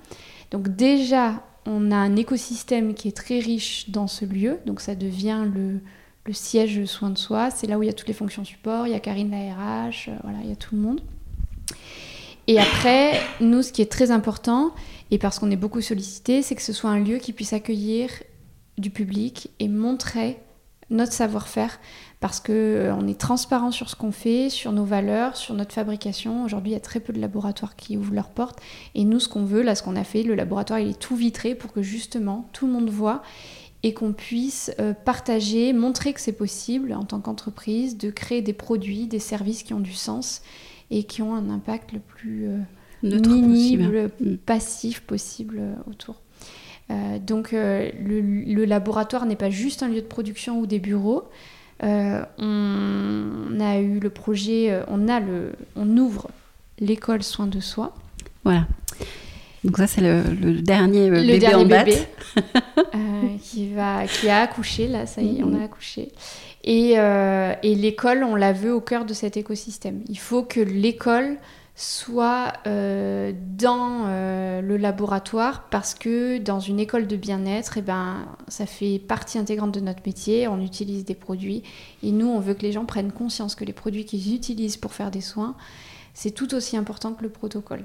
[0.50, 4.94] Donc déjà, on a un écosystème qui est très riche dans ce lieu, donc ça
[4.94, 5.82] devient le,
[6.32, 7.50] siège soin de soi.
[7.50, 9.36] C'est là où il y a toutes les fonctions support, il y a Karine la
[9.54, 11.02] RH, euh, voilà, il y a tout le monde.
[12.46, 14.72] Et après, nous, ce qui est très important,
[15.10, 18.08] et parce qu'on est beaucoup sollicité, c'est que ce soit un lieu qui puisse accueillir
[18.78, 20.38] du public et montrer
[20.90, 21.78] notre savoir-faire
[22.20, 25.72] parce que euh, on est transparent sur ce qu'on fait, sur nos valeurs, sur notre
[25.72, 26.44] fabrication.
[26.44, 28.58] Aujourd'hui, il y a très peu de laboratoires qui ouvrent leurs portes
[28.94, 31.16] et nous ce qu'on veut là ce qu'on a fait, le laboratoire il est tout
[31.16, 33.22] vitré pour que justement tout le monde voit
[33.82, 38.52] et qu'on puisse euh, partager, montrer que c'est possible en tant qu'entreprise de créer des
[38.52, 40.42] produits, des services qui ont du sens
[40.90, 42.58] et qui ont un impact le plus euh,
[43.02, 44.36] minible, mm.
[44.38, 46.22] passif possible autour.
[46.90, 51.28] Euh, donc euh, le, laboratoire n'est pas juste un lieu de production ou des bureaux.
[51.82, 56.28] Euh, on a eu le projet, on a le, on ouvre
[56.80, 57.94] l'école soins de soi.
[58.44, 58.66] Voilà.
[59.64, 61.98] Donc ça c'est le, dernier le bébé dernier en bébé,
[63.42, 66.10] qui va, qui a accouché là, ça y est, on a accouché.
[66.64, 70.02] Et, et l'école, on la veut au cœur de cet écosystème.
[70.08, 71.36] Il faut que l'école
[71.80, 78.26] soit euh, dans euh, le laboratoire parce que dans une école de bien-être, eh ben,
[78.48, 81.62] ça fait partie intégrante de notre métier, on utilise des produits
[82.02, 84.92] et nous, on veut que les gens prennent conscience que les produits qu'ils utilisent pour
[84.92, 85.54] faire des soins,
[86.14, 87.84] c'est tout aussi important que le protocole.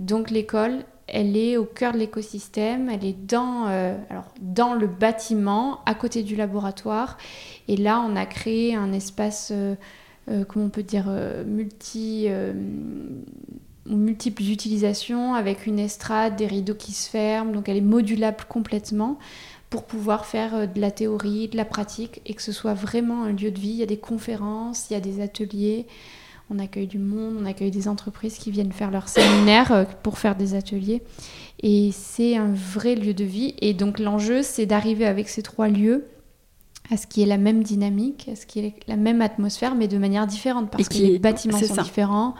[0.00, 3.66] Donc l'école, elle est au cœur de l'écosystème, elle est dans,
[4.10, 7.16] alors, dans le bâtiment, à côté du laboratoire.
[7.68, 9.52] Et là, on a créé un espace,
[10.48, 11.10] comment on peut dire,
[11.46, 12.28] multi
[13.86, 19.18] multiples utilisations avec une estrade, des rideaux qui se ferment, donc elle est modulable complètement
[19.68, 23.24] pour pouvoir faire euh, de la théorie, de la pratique et que ce soit vraiment
[23.24, 23.70] un lieu de vie.
[23.70, 25.86] Il y a des conférences, il y a des ateliers,
[26.50, 30.18] on accueille du monde, on accueille des entreprises qui viennent faire leurs séminaires euh, pour
[30.18, 31.02] faire des ateliers.
[31.62, 33.54] Et c'est un vrai lieu de vie.
[33.60, 36.06] Et donc l'enjeu, c'est d'arriver avec ces trois lieux
[36.90, 39.88] à ce qui est la même dynamique, à ce qui est la même atmosphère, mais
[39.88, 42.34] de manière différente, parce que les bâtiments sont différents,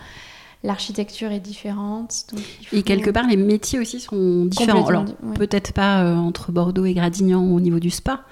[0.64, 2.26] l'architecture est différente.
[2.72, 4.86] Et quelque part, les métiers aussi sont différents.
[4.86, 5.04] Alors,
[5.36, 8.24] peut-être pas euh, entre Bordeaux et Gradignan au niveau du spa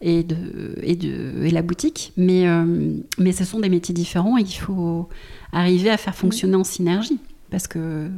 [0.00, 4.36] et, de, et, de, et la boutique, mais, euh, mais ce sont des métiers différents
[4.36, 5.08] et il faut
[5.52, 7.18] arriver à faire fonctionner en synergie.
[7.50, 8.10] Parce que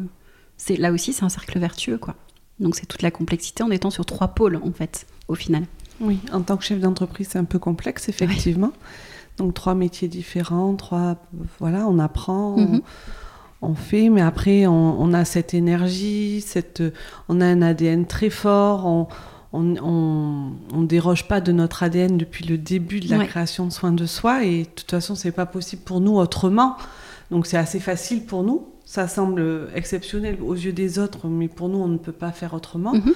[0.57, 1.99] c'est là aussi, c'est un cercle vertueux.
[1.99, 2.17] quoi.
[2.59, 5.65] Donc, c'est toute la complexité en étant sur trois pôles, en fait, au final.
[6.01, 8.73] Oui, en tant que chef d'entreprise, c'est un peu complexe, effectivement.
[9.39, 11.17] Donc, trois métiers différents, trois.
[11.59, 12.57] Voilà, on apprend.
[13.63, 16.83] On fait, mais après on, a cette énergie, cette,
[17.29, 19.09] on a un ADN très fort, on,
[19.53, 24.05] on, déroge pas de notre ADN depuis le début de la création de soins de
[24.05, 26.77] soi, et de toute façon c'est pas possible pour nous autrement.
[27.31, 28.69] Donc c'est assez facile pour nous.
[28.85, 32.55] Ça semble exceptionnel aux yeux des autres, mais pour nous on ne peut pas faire
[32.55, 32.93] autrement.
[32.93, 33.15] Mhm.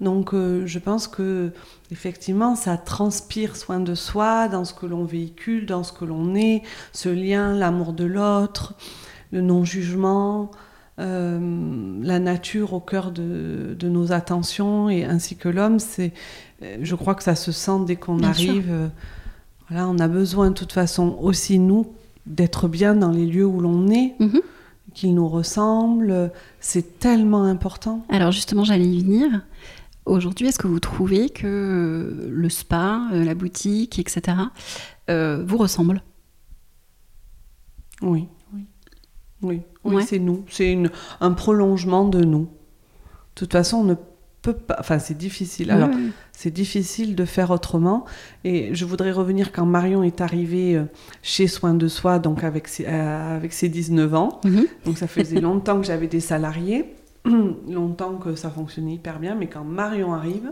[0.00, 1.52] Donc euh, je pense que
[1.90, 6.34] effectivement ça transpire soin de soi dans ce que l'on véhicule, dans ce que l'on
[6.34, 8.74] est, ce lien, l'amour de l'autre
[9.32, 10.50] le non-jugement,
[10.98, 11.38] euh,
[12.02, 16.12] la nature au cœur de, nos attentions et ainsi que l'homme, c'est,
[16.62, 18.70] euh, je crois que ça se sent dès qu'on arrive.
[18.70, 18.88] Euh,
[19.68, 21.86] voilà, on a besoin de toute façon aussi nous
[22.26, 24.14] d'être bien dans les lieux où l'on est.
[24.18, 24.40] Mhm.
[24.92, 28.04] qu'ils nous ressemblent, c'est tellement important.
[28.08, 29.42] Alors justement, j'allais y venir.
[30.06, 34.36] Aujourd'hui, est-ce que vous trouvez que le spa, la boutique, etc.,
[35.08, 36.02] vous ressemblent
[38.02, 38.28] Oui.
[39.42, 40.44] Oui, oui c'est nous.
[40.48, 40.78] C'est
[41.20, 42.42] un prolongement de nous.
[42.42, 42.46] De
[43.34, 43.94] toute façon, on ne
[44.42, 44.76] peut pas.
[44.78, 45.70] Enfin, c'est difficile.
[45.70, 45.88] Alors,
[46.32, 48.04] c'est difficile de faire autrement.
[48.44, 50.84] Et je voudrais revenir quand Marion est arrivée euh,
[51.22, 54.40] chez Soins de Soi, donc avec ses, euh, avec ses 19 ans.
[54.44, 54.66] Mhm.
[54.84, 56.94] Donc, ça faisait longtemps que j'avais des salariés,
[57.68, 59.34] longtemps que ça fonctionnait hyper bien.
[59.34, 60.50] Mais quand Marion arrive,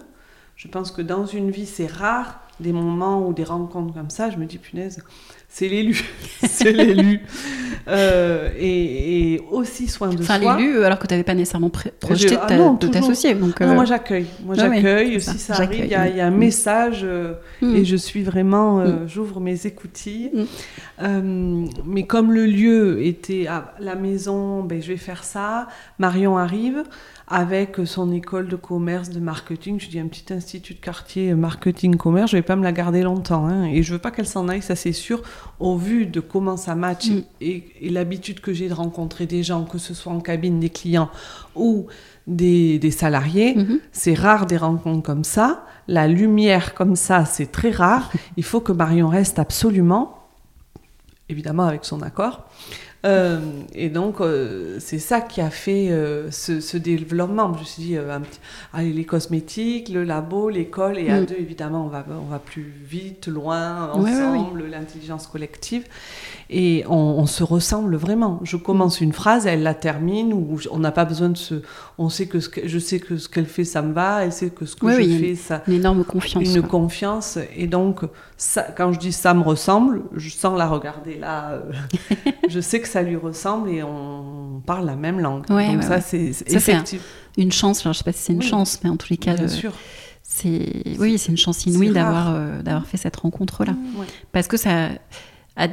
[0.56, 4.30] je pense que dans une vie, c'est rare des moments ou des rencontres comme ça.
[4.30, 5.04] Je me dis, punaise
[5.48, 6.00] c'est l'élu.
[6.46, 7.20] c'est l'élu.
[7.88, 10.52] Euh, et, aussi soin de enfin, soi.
[10.52, 13.34] Enfin, l'élu, alors que tu n'avais pas nécessairement projeté de ah t'associer.
[13.34, 14.26] Donc, moi, j'accueille.
[14.44, 15.20] Moi, j'accueille.
[15.20, 17.76] si ça, arrive, il y, a un message euh, mm.
[17.76, 19.08] et je suis vraiment, euh, mm.
[19.08, 20.30] j'ouvre mes écoutilles.
[21.00, 21.66] Mm.
[21.86, 25.68] mais comme le lieu était à la maison, ben, je vais faire ça.
[25.98, 26.84] Marion arrive
[27.30, 29.78] avec son école de commerce, de marketing.
[29.78, 32.30] Je dis un petit institut de quartier marketing-commerce.
[32.30, 33.46] Je vais pas me la garder longtemps.
[33.46, 35.22] Hein, et je veux pas qu'elle s'en aille, ça c'est sûr
[35.60, 37.22] au vu de comment ça match mm.
[37.42, 41.10] et, l'habitude que j'ai de rencontrer des gens, que ce soit en cabine des clients
[41.54, 41.86] ou
[42.26, 43.80] des, salariés, mm-hmm.
[43.92, 45.66] c'est rare des rencontres comme ça.
[45.86, 48.10] La lumière comme ça, c'est très rare.
[48.36, 50.18] Il faut que Marion reste absolument,
[51.28, 52.48] évidemment avec son accord,
[53.06, 53.38] euh,
[53.74, 57.54] et donc, euh, c'est ça qui a fait euh, ce, développement.
[57.54, 57.96] Je me suis dit,
[58.72, 61.26] allez, les cosmétiques, le labo, l'école, et à mm.
[61.26, 65.84] deux, évidemment, on va, on va plus vite, loin, ensemble, l'intelligence collective.
[66.50, 68.40] Et on, se ressemble vraiment.
[68.42, 71.56] Je commence une phrase, elle la termine, ou on n'a pas besoin de se.
[71.98, 74.32] On sait que, ce que je sais que ce qu'elle fait, ça me va, elle
[74.32, 75.62] sait que ce que je fais, ça.
[75.68, 76.54] Une énorme confiance.
[76.54, 77.38] Une confiance.
[77.54, 78.00] Et donc,
[78.38, 81.50] ça, quand je dis ça me ressemble, je sens la regarder là.
[81.50, 81.72] Euh,
[82.48, 85.46] je sais que ça lui ressemble et on parle la même langue.
[85.46, 87.02] donc, ça, c'est effectif.
[87.36, 89.34] une chance, je sais pas si c'est une chance, mais en tous les cas.
[89.34, 89.72] Bien euh, sûr
[90.98, 93.74] oui c'est une chance inouïe d'avoir euh, d'avoir fait cette rencontre là
[94.32, 94.90] parce que ça
[95.56, 95.68] a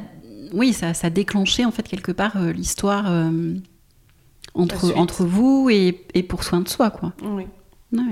[0.56, 3.56] oui, ça, ça a déclenché en fait quelque part euh, l'histoire euh,
[4.54, 7.14] entre, entre vous et, et, pour soin de soi, quoi.
[7.22, 7.46] Oui.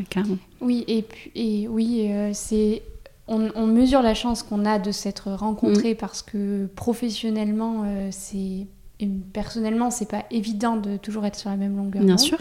[0.10, 0.38] carrément.
[0.62, 2.84] Oui, et, puis, et oui, euh, c'est
[3.28, 5.98] on, mesure la chance qu'on a de s'être rencontrés mm.
[5.98, 8.68] parce que professionnellement, c'est
[9.00, 12.04] et personnellement, c'est pas évident de toujours être sur la même longueur.
[12.04, 12.38] Bien sûr.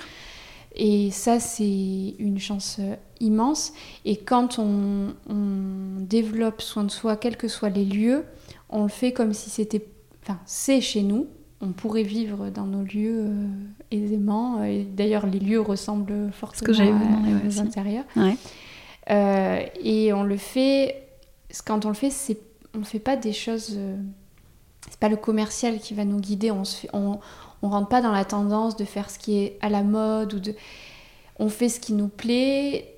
[0.74, 2.80] Et ça, c'est une chance
[3.20, 3.72] immense.
[4.04, 8.24] Et quand on, on, développe soin de soi, quels que soient les lieux,
[8.72, 9.86] on le fait comme si c'était,
[10.22, 11.26] enfin, c'est chez nous.
[11.60, 13.46] On pourrait vivre dans nos lieux euh,
[13.90, 14.64] aisément.
[14.64, 18.04] Et d'ailleurs, les lieux ressemblent fortement à nos intérieurs.
[19.10, 21.08] Euh, et on le fait.
[21.64, 22.38] Quand on le fait, c'est,
[22.74, 23.74] on ne fait pas des choses.
[23.76, 23.96] Euh,
[24.88, 26.50] c'est pas le commercial qui va nous guider.
[26.50, 27.20] On se on,
[27.62, 30.40] on rentre pas dans la tendance de faire ce qui est à la mode ou
[30.40, 30.54] de
[31.38, 32.91] on fait ce qui nous plaît,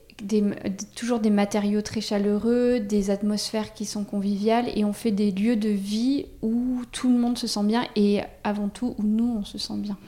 [0.94, 5.56] toujours des matériaux très chaleureux, des atmosphères qui sont conviviales et on fait des lieux
[5.56, 9.44] de vie où tout le monde se sent bien et avant tout où nous on
[9.44, 9.98] se sent bien.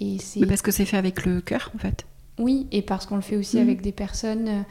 [0.00, 2.06] Et c'est parce que c'est fait avec le cœur en fait.
[2.38, 3.62] Oui, et parce qu'on le fait aussi mhm.
[3.62, 4.64] avec des personnes,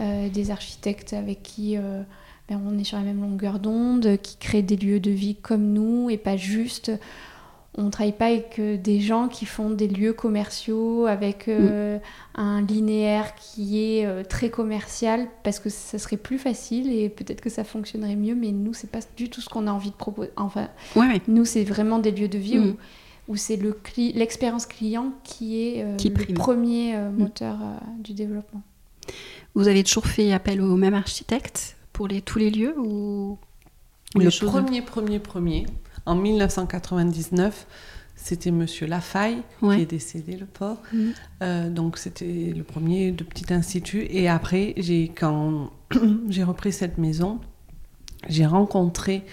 [0.00, 2.02] euh, des architectes avec qui euh,
[2.48, 5.72] ben, on est sur la même longueur d'onde, qui créent des lieux de vie comme
[5.72, 6.92] nous et pas juste
[7.74, 11.98] on ne travaille pas avec euh, des gens qui font des lieux commerciaux avec euh,
[11.98, 12.00] mm.
[12.34, 17.40] un linéaire qui est euh, très commercial parce que ça serait plus facile et peut-être
[17.40, 19.96] que ça fonctionnerait mieux mais nous c'est pas du tout ce qu'on a envie de
[19.96, 20.68] proposer enfin
[21.28, 22.76] nous c'est vraiment des lieux de vie mm.
[23.28, 23.58] où, c'est
[24.14, 27.16] l'expérience client qui est le premier mm.
[27.16, 27.56] moteur
[28.00, 28.62] du développement
[29.54, 33.38] vous avez toujours fait appel au même architecte pour les, tous les lieux ou,
[34.16, 35.66] le premier premier premier
[36.06, 37.66] en 1999,
[38.16, 40.78] c'était Monsieur Lafaille qui est décédé, le port.
[40.92, 41.12] Mhm.
[41.42, 44.06] Euh, donc c'était le premier de petit institut.
[44.10, 44.74] Et après,
[45.18, 45.70] quand
[46.28, 47.40] j'ai repris cette maison,
[48.28, 49.24] j'ai rencontré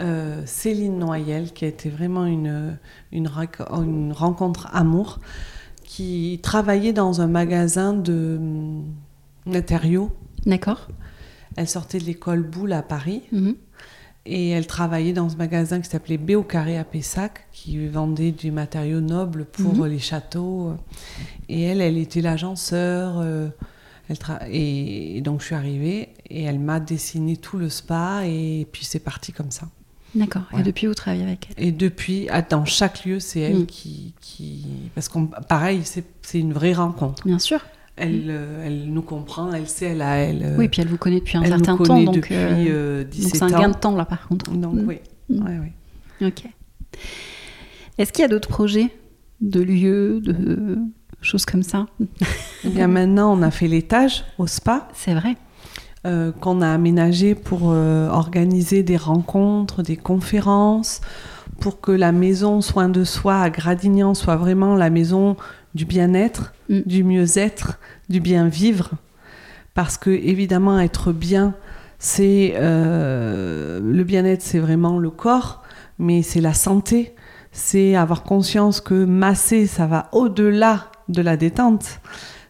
[0.00, 2.78] euh, Céline Noyel, qui a été vraiment une,
[3.12, 5.18] une, une, rencontre amour,
[5.82, 8.38] qui travaillait dans un magasin de
[9.44, 10.12] matériaux.
[10.46, 10.88] D'accord.
[11.56, 13.22] Elle sortait de l'école Boulle à Paris.
[13.32, 13.56] Mhm.
[14.26, 18.32] Et elle travaillait dans ce magasin qui s'appelait B au carré à Pessac, qui vendait
[18.32, 19.86] du matériaux nobles pour mhm.
[19.86, 20.74] les châteaux.
[21.48, 23.14] Et elle, elle était l'agenceur.
[23.18, 23.48] Euh,
[24.50, 28.98] et, donc je suis arrivée et elle m'a dessiné tout le spa et puis c'est
[28.98, 29.68] parti comme ça.
[30.14, 30.42] D'accord.
[30.58, 31.64] Et depuis, vous travaillez avec elle?
[31.64, 33.66] Et depuis, dans chaque lieu, c'est elle mhm.
[33.66, 37.24] qui, qui, Parce que pareil, c'est une vraie rencontre.
[37.24, 37.60] Bien sûr.
[38.00, 40.42] Elle, euh, elle, nous comprend, elle sait, elle a elle.
[40.42, 43.34] Euh, oui, puis elle vous connaît depuis un certain temps, donc depuis euh, 17 donc
[43.34, 44.50] c'est un gain de temps là, par contre.
[44.52, 44.84] Donc mm.
[44.86, 44.98] oui,
[45.28, 45.60] mm.
[46.20, 46.26] oui.
[46.26, 46.44] Ok.
[47.98, 48.88] Est-ce qu'il y a d'autres projets
[49.42, 50.78] de lieux, de
[51.20, 51.86] choses comme ça?
[52.64, 54.88] Eh Bien maintenant, on a fait l'étage au spa.
[54.94, 55.36] C'est vrai.
[56.06, 61.02] Euh, qu'on a aménagé pour organiser des rencontres, des conférences,
[61.60, 65.36] pour que la maison soin de soi à Gradignan soit vraiment la maison
[65.74, 66.80] du bien-être, mm.
[66.86, 68.90] du mieux-être, du bien-vivre.
[69.74, 71.54] Parce que, évidemment, être bien,
[71.98, 72.54] c'est.
[72.56, 75.62] Euh, le bien-être, c'est vraiment le corps,
[75.98, 77.14] mais c'est la santé.
[77.52, 82.00] C'est avoir conscience que masser, ça va au-delà de la détente.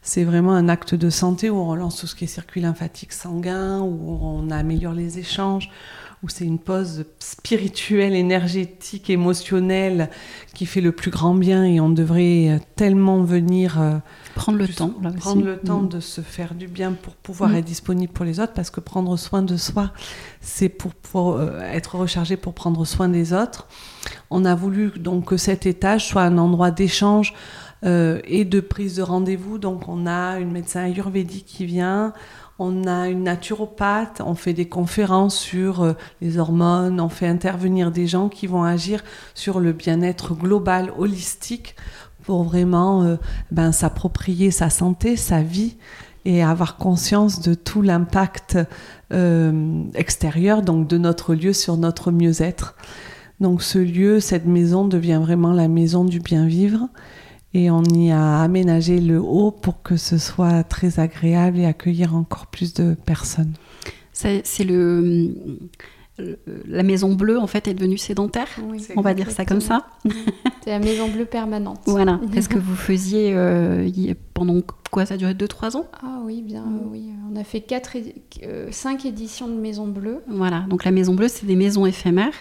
[0.02, 3.12] C'est vraiment un acte de santé où on relance tout ce qui est circuit lymphatique
[3.12, 5.70] sanguin, où on améliore les échanges,
[6.22, 10.10] où c'est une pause spirituelle, énergétique, émotionnelle
[10.54, 13.96] qui fait le plus grand bien et on devrait tellement venir euh,
[14.34, 17.56] prendre le temps, prendre le temps de se faire du bien pour pouvoir mm.
[17.56, 19.92] être disponible pour les autres parce que prendre soin de soi,
[20.42, 23.66] c'est pour, euh, être rechargé pour prendre soin des autres.
[24.28, 27.34] On a voulu donc que cet étage soit un endroit d'échange
[27.82, 29.56] euh, et de prise de rendez-vous.
[29.56, 32.12] Donc on a une médecin ayurvédique qui vient,
[32.60, 37.90] on a une naturopathe, on fait des conférences sur euh, les hormones, on fait intervenir
[37.90, 39.02] des gens qui vont agir
[39.34, 41.74] sur le bien-être global, holistique,
[42.22, 43.16] pour vraiment euh,
[43.50, 45.78] ben, s'approprier sa santé, sa vie
[46.26, 48.58] et avoir conscience de tout l'impact
[49.10, 52.76] euh, extérieur, donc de notre lieu sur notre mieux-être.
[53.40, 56.88] Donc ce lieu, cette maison devient vraiment la maison du bien-vivre
[57.54, 62.14] et on y a aménagé le haut pour que ce soit très agréable et accueillir
[62.14, 63.54] encore plus de personnes.
[64.12, 65.34] C'est le,
[66.66, 68.48] la maison bleue en fait est devenue sédentaire,
[68.96, 69.86] on va dire ça comme ça.
[70.62, 71.80] C'est la maison bleue permanente.
[71.86, 72.20] Voilà.
[72.34, 73.88] Est-ce que vous faisiez euh,
[74.34, 75.06] pendant quoi?
[75.06, 75.86] Ça a duré 2-3 ans?
[76.02, 77.10] Ah oui, bien oui.
[77.32, 77.96] On a fait 4
[78.42, 80.22] euh, 5 éditions de maison bleue.
[80.28, 80.66] Voilà.
[80.68, 82.34] Donc la maison bleue, c'est des maisons éphémères.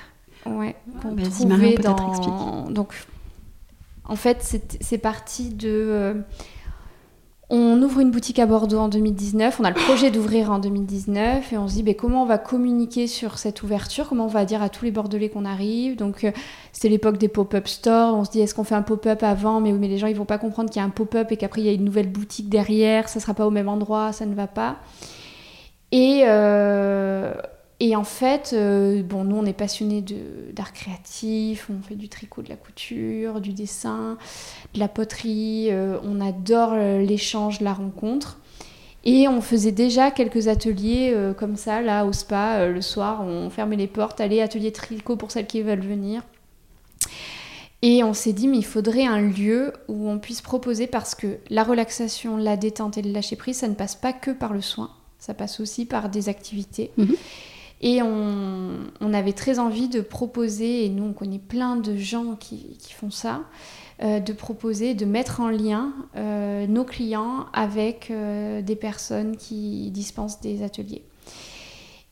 [0.46, 0.76] Ouais.
[1.02, 2.70] Qu'on trouvait dans...
[2.70, 2.94] Donc
[4.10, 5.70] en fait, c'est parti de.
[5.70, 6.14] Euh,
[7.52, 11.52] on ouvre une boutique à Bordeaux en 2019, on a le projet d'ouvrir en 2019
[11.52, 14.46] et on se dit ben, comment on va communiquer sur cette ouverture, comment on va
[14.46, 15.96] dire à tous les Bordelais qu'on arrive.
[15.96, 16.32] Donc euh,
[16.74, 19.72] c'était l'époque des pop-up stores, on se dit est-ce qu'on fait un pop-up avant mais,
[19.72, 21.66] mais les gens ils vont pas comprendre qu'il y a un pop-up et qu'après il
[21.66, 24.46] y a une nouvelle boutique derrière, ça sera pas au même endroit, ça ne va
[24.46, 24.78] pas.
[25.92, 27.34] Et, euh,
[27.82, 30.04] et en fait, euh, bon, nous, on est passionnés
[30.54, 34.18] d'art créatif, on fait du tricot, de la couture, du dessin,
[34.74, 38.40] de la poterie, euh, on adore euh, l'échange, la rencontre.
[39.06, 43.78] Et on faisait déjà quelques ateliers comme ça, là, au spa, le soir, on fermait
[43.78, 46.22] les portes, allez, atelier tricot pour celles qui veulent venir.
[47.82, 51.38] Et on s'est dit, mais il faudrait un lieu où on puisse proposer, parce que
[51.50, 54.60] la relaxation, la détente et le lâcher prise, ça ne passe pas que par le
[54.60, 56.92] soin, ça passe aussi par des activités.
[56.98, 57.16] Mhm.
[57.82, 62.78] Et on, avait très envie de proposer, et nous on connaît plein de gens qui,
[62.94, 63.42] font ça,
[64.04, 69.92] euh, de proposer, de mettre en lien euh, nos clients avec euh, des personnes qui
[69.92, 71.04] dispensent des ateliers.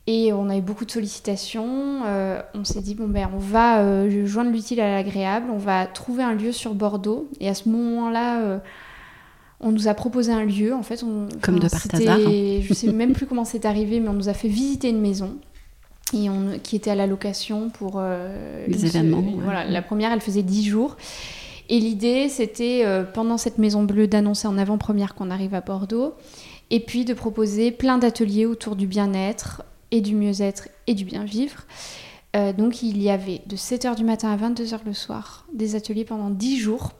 [0.07, 2.01] Et on a eu beaucoup de sollicitations.
[2.53, 6.33] on s'est dit, bon, ben, on va joindre l'utile à l'agréable, on va trouver un
[6.33, 7.27] lieu sur Bordeaux.
[7.41, 8.61] Et à ce moment-là,
[9.59, 10.73] on nous a proposé un lieu.
[10.73, 12.19] En fait, on, comme de part hasard.
[12.19, 12.61] Hein.
[12.61, 15.37] Je sais même plus comment c'est arrivé, mais on nous a fait visiter une maison
[16.13, 19.23] et on, qui était à la location pour euh, des événements.
[19.43, 20.95] Voilà, la première, elle faisait 10 jours.
[21.69, 26.13] Et l'idée, c'était euh, pendant cette maison bleue d'annoncer en avant-première qu'on arrive à Bordeaux,
[26.69, 31.65] et puis de proposer plein d'ateliers autour du bien-être et du mieux-être et du bien-vivre.
[32.35, 36.05] Euh, donc il y avait de 7h du matin à 22h le soir des ateliers
[36.05, 36.91] pendant 10 jours.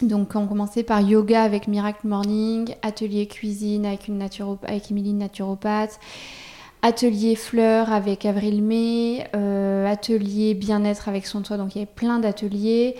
[0.00, 6.00] Donc on commençait par yoga avec Miracle Morning, atelier cuisine avec, une avec Émilie naturopathe,
[6.82, 11.90] atelier fleurs avec Avril May, euh, atelier bien-être avec Son Toit, donc il y avait
[11.92, 12.96] plein d'ateliers.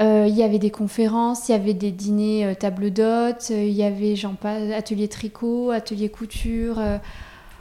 [0.00, 3.72] Euh, il y avait des conférences, il y avait des dîners euh, table d'hôtes, il
[3.72, 6.80] y avait genre, atelier tricot, atelier couture,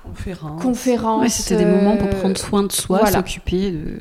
[0.03, 0.61] conférences.
[0.61, 3.99] conférences c'était des moments pour prendre soin de soi, s'occuper de.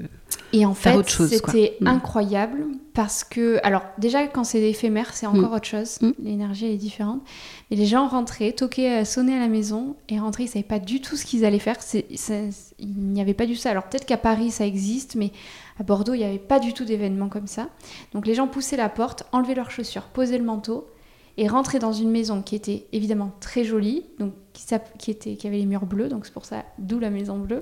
[0.52, 1.86] Et en fait, c'était mm.
[1.86, 5.54] incroyable parce que, alors déjà quand c'est éphémère, c'est encore mm.
[5.54, 5.98] autre chose.
[6.00, 6.10] Mm.
[6.22, 7.20] L'énergie est différente.
[7.70, 10.78] Mais les gens rentraient, toquaient, euh, sonnaient à la maison et rentraient, ils savaient pas
[10.78, 11.76] du tout ce qu'ils allaient faire.
[11.92, 13.70] il n'y avait pas du tout ça.
[13.70, 15.32] Alors peut-être qu'à Paris ça existe, mais
[15.78, 17.68] à Bordeaux il n'y avait pas du tout d'événements comme ça.
[18.12, 20.86] Donc les gens poussaient la porte, enlevaient leurs chaussures, posaient le manteau
[21.38, 24.64] et rentraient dans une maison qui était évidemment très jolie, donc qui,
[24.98, 27.60] qui, était, qui avait les murs bleus, donc c'est pour ça d'où la maison bleue.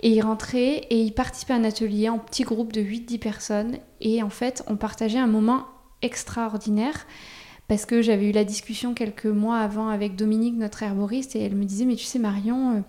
[0.00, 3.78] Et il rentrait et il participait à un atelier en petit groupe de 8-10 personnes.
[4.00, 5.66] Et en fait, on partageait un moment
[6.02, 7.06] extraordinaire
[7.68, 11.56] parce que j'avais eu la discussion quelques mois avant avec Dominique, notre herboriste, et elle
[11.56, 12.80] me disait, mais tu sais Marion, euh,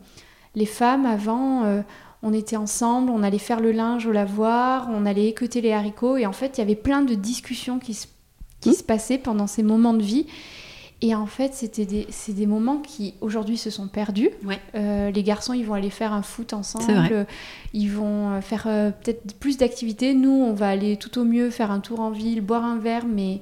[0.54, 1.82] les femmes avant, euh,
[2.22, 6.18] on était ensemble, on allait faire le linge au lavoir, on allait écouter les haricots,
[6.18, 7.98] et en fait, il y avait plein de discussions qui
[8.60, 10.26] qui se passaient pendant ces moments de vie.
[11.02, 14.32] Et en fait, c'était des, c'est des moments qui aujourd'hui se sont perdus.
[14.74, 17.28] Euh, les garçons, ils vont aller faire un foot ensemble.
[17.74, 20.16] Ils vont euh, faire euh, peut-être plus d'activités.
[20.16, 23.06] Nous, on va aller tout au mieux faire un tour en ville, boire un verre.
[23.06, 23.42] Mais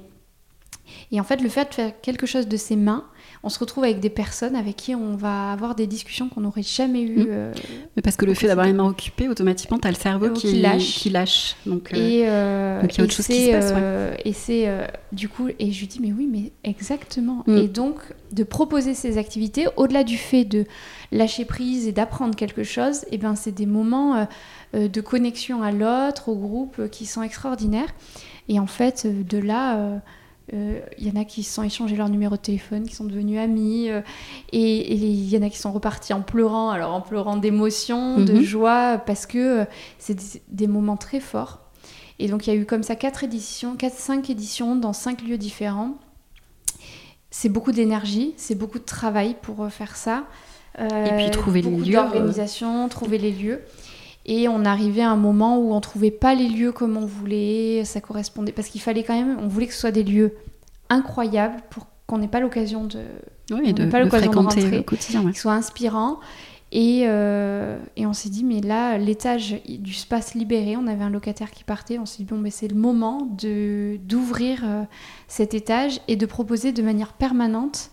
[1.10, 3.04] et en fait, le fait de faire quelque chose de ses mains,
[3.46, 6.64] on se retrouve avec des personnes avec qui on va avoir des discussions qu'on n'aurait
[6.64, 7.24] jamais eues.
[7.24, 7.28] Mm.
[7.28, 7.52] Euh,
[7.94, 10.60] mais parce que le fait d'avoir les mains occupées, automatiquement, tu as le cerveau qui,
[10.60, 10.96] lâche.
[10.96, 11.54] Qui lâche.
[11.64, 13.72] Donc, euh, et, euh, donc il y a autre chose qui se passe.
[14.24, 14.68] Et c'est
[15.12, 17.44] du coup, et je lui dis, mais oui, mais exactement.
[17.46, 17.56] Mm.
[17.56, 18.00] Et donc,
[18.32, 20.64] de proposer ces activités, au-delà du fait de
[21.12, 24.26] lâcher prise et d'apprendre quelque chose, et eh ben, c'est des moments
[24.74, 27.94] de connexion à l'autre, au groupe, qui sont extraordinaires.
[28.48, 30.00] Et en fait, de là
[30.52, 33.04] il euh, y en a qui se sont échangés leur numéro de téléphone, qui sont
[33.04, 33.90] devenus amis.
[33.90, 34.00] Euh,
[34.52, 38.34] et il y en a qui sont repartis en pleurant, alors en pleurant d'émotion, de
[38.34, 38.42] mhm.
[38.42, 39.64] joie, parce que euh,
[39.98, 41.60] c'est des, moments très forts.
[42.20, 45.22] Et donc il y a eu comme ça quatre éditions, quatre, cinq éditions dans cinq
[45.22, 45.94] lieux différents.
[47.30, 50.24] C'est beaucoup d'énergie, c'est beaucoup de travail pour faire ça.
[50.78, 51.92] et puis trouver les lieux.
[51.92, 53.62] D'organisation, trouver les lieux.
[54.28, 57.84] Et on arrivait à un moment où on trouvait pas les lieux comme on voulait,
[57.84, 60.34] ça correspondait parce qu'il fallait quand même, on voulait que ce soit des lieux
[60.90, 63.00] incroyables pour qu'on n'ait pas l'occasion de,
[63.52, 65.30] oui, de, pas fréquenter de rentrer, au quotidien, ouais.
[65.30, 66.18] qu'ils soient inspirants.
[66.72, 71.10] Et, euh, et on s'est dit, mais là, l'étage du space libéré, on avait un
[71.10, 74.82] locataire qui partait, on s'est dit, bon, mais c'est le moment de, d'ouvrir euh,
[75.28, 77.92] cet étage et de proposer de manière permanente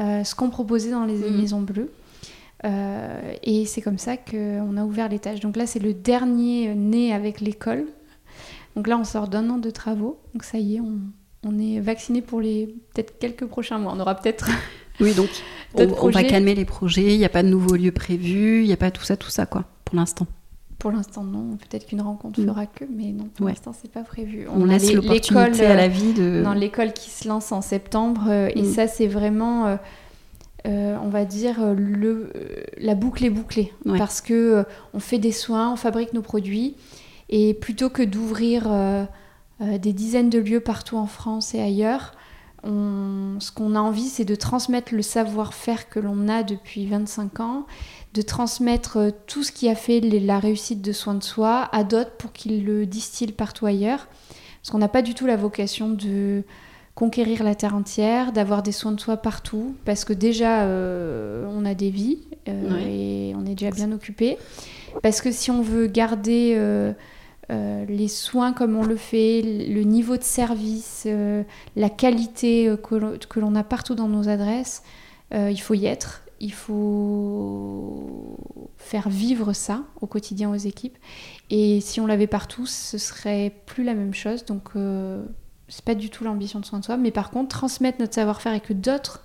[0.00, 1.36] euh, ce qu'on proposait dans les mmh.
[1.36, 1.90] maisons bleues.
[2.64, 5.40] Euh, et c'est comme ça qu'on a ouvert l'étage.
[5.40, 7.86] Donc là, c'est le dernier né avec l'école.
[8.76, 10.18] Donc là, on sort d'un an de travaux.
[10.34, 10.80] Donc ça y est,
[11.44, 13.92] on, est vacciné pour les peut-être quelques prochains mois.
[13.96, 14.48] On aura peut-être.
[15.00, 15.30] Oui, donc
[15.74, 17.14] on, va calmer les projets.
[17.14, 18.60] Il n'y a pas de nouveaux lieux prévus.
[18.60, 20.26] Il n'y a pas tout ça, tout ça, quoi, pour l'instant.
[20.78, 21.56] Pour l'instant, non.
[21.56, 22.46] Peut-être qu'une rencontre mm.
[22.46, 24.46] fera que, mais non, pour l'instant, c'est pas prévu.
[24.54, 26.42] On, laisse l'opportunité à la vie de.
[26.44, 28.26] Dans l'école qui se lance en septembre.
[28.28, 28.72] Euh, et mm.
[28.72, 29.66] ça, c'est vraiment.
[29.66, 29.76] Euh,
[30.66, 33.72] euh, on va dire, euh, le, euh, la boucle est bouclée.
[33.98, 36.76] Parce que on fait des soins, on fabrique nos produits.
[37.28, 38.70] Et plutôt que d'ouvrir
[39.60, 42.12] des dizaines de lieux partout en France et ailleurs,
[42.62, 47.66] ce qu'on a envie, c'est de transmettre le savoir-faire que l'on a depuis 25 ans,
[48.12, 52.12] de transmettre tout ce qui a fait la réussite de soins de soi à d'autres
[52.18, 54.08] pour qu'ils le distillent partout ailleurs.
[54.60, 56.44] Parce qu'on n'a pas du tout la vocation de
[56.94, 61.64] conquérir la terre entière, d'avoir des soins de soi partout, parce que déjà euh, on
[61.64, 62.18] a des vies
[62.48, 64.36] euh, et on est déjà bien occupé.
[65.02, 66.92] Parce que si on veut garder euh,
[67.48, 71.06] les soins comme on le fait, le niveau de service,
[71.76, 74.82] la qualité que l'on a partout dans nos adresses,
[75.32, 76.22] il faut y être.
[76.40, 78.36] il faut
[78.76, 80.98] faire vivre ça au quotidien aux équipes.
[81.48, 84.44] Et si on l'avait partout, ce serait plus la même chose.
[84.44, 84.72] Donc,
[85.72, 86.98] c'est pas du tout l'ambition de soin de soi.
[86.98, 89.24] Mais par contre, transmettre notre savoir-faire et que d'autres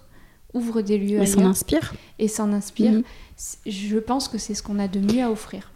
[0.54, 1.22] ouvrent des lieux.
[1.22, 1.94] Et s'en inspirent.
[2.20, 2.94] Et s'en inspirent.
[2.94, 3.04] Mhm.
[3.66, 5.72] Je pense que c'est ce qu'on a de mieux à offrir.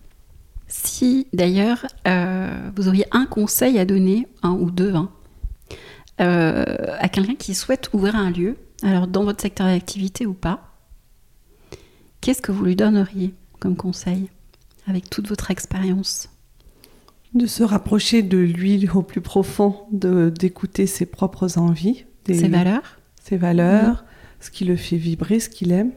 [0.67, 5.11] Si d'ailleurs euh, vous auriez un conseil à donner, un ou deux, hein,
[6.21, 6.63] euh,
[6.99, 10.77] à quelqu'un qui souhaite ouvrir un lieu, alors dans votre secteur d'activité ou pas,
[12.21, 14.29] qu'est-ce que vous lui donneriez comme conseil
[14.87, 16.29] avec toute votre expérience?
[17.33, 23.37] De se rapprocher de lui au plus profond, d'écouter ses propres envies, ses valeurs, ses
[23.37, 24.03] valeurs,
[24.39, 25.91] ce qui le fait vibrer, ce qu'il aime,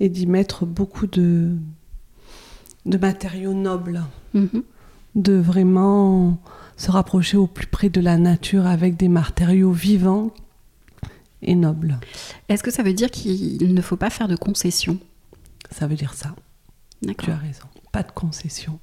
[0.00, 1.54] et d'y mettre beaucoup de,
[2.86, 4.62] de matériaux nobles, mhm.
[5.14, 6.38] de vraiment
[6.76, 10.32] se rapprocher au plus près de la nature avec des matériaux vivants
[11.42, 11.98] et nobles.
[12.48, 14.98] Est-ce que ça veut dire qu'il ne faut pas faire de concessions?
[15.70, 16.34] Ça veut dire ça.
[17.18, 17.66] Tu as raison.
[17.92, 18.78] Pas de concessions.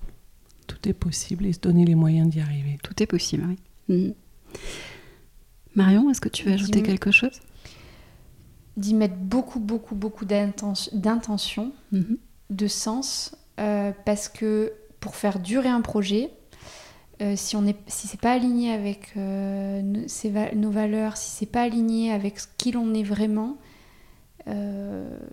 [0.68, 2.78] Tout est possible et se donner les moyens d'y arriver.
[2.84, 3.58] Tout est possible, oui.
[3.88, 4.14] Mhm.
[5.76, 7.40] Marion, est-ce que tu veux ajouter quelque chose?
[8.78, 12.18] D'y mettre beaucoup, beaucoup, beaucoup d'intention, mhm.
[12.50, 16.32] de sens, euh, parce que pour faire durer un projet,
[17.22, 21.62] euh, si on est, si c'est pas aligné avec euh, nos valeurs, si c'est pas
[21.62, 23.58] aligné avec qui l'on est vraiment,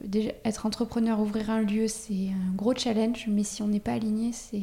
[0.05, 3.95] déjà, être entrepreneur, ouvrir un lieu, c'est un gros challenge, mais si on n'est pas
[3.95, 4.63] aligné, c'est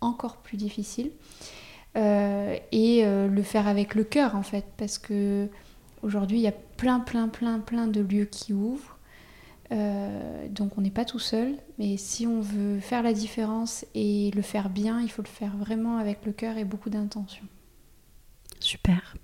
[0.00, 1.10] encore plus difficile.
[1.96, 5.48] et le faire avec le cœur en fait, parce que
[6.02, 8.96] aujourd'hui il y a plein, plein, plein, plein de lieux qui ouvrent.
[9.72, 14.30] Euh, donc on n'est pas tout seul, mais si on veut faire la différence et
[14.34, 17.44] le faire bien, il faut le faire vraiment avec le cœur et beaucoup d'intention.
[18.58, 19.14] Super.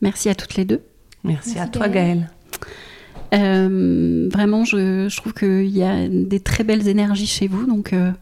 [0.00, 0.82] Merci à toutes les deux.
[1.24, 2.30] Merci, à toi Gaëlle.
[3.34, 8.12] Euh, vraiment, je, trouve qu'il y a des très belles énergies chez vous, donc euh,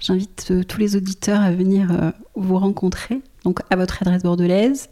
[0.00, 4.88] j'invite tous les auditeurs à venir vous rencontrer, donc à votre adresse bordelaise.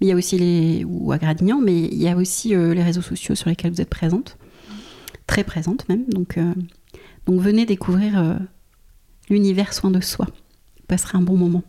[0.00, 2.82] Mais il y a aussi les ou à Gradignan, mais il y a aussi les
[2.82, 4.36] réseaux sociaux sur lesquels vous êtes présente
[5.30, 6.04] très présente même.
[6.08, 6.54] Donc, euh,
[7.26, 8.34] donc venez découvrir euh,
[9.28, 10.26] l'univers soin de soi.
[10.26, 11.62] Vous passerez un bon moment.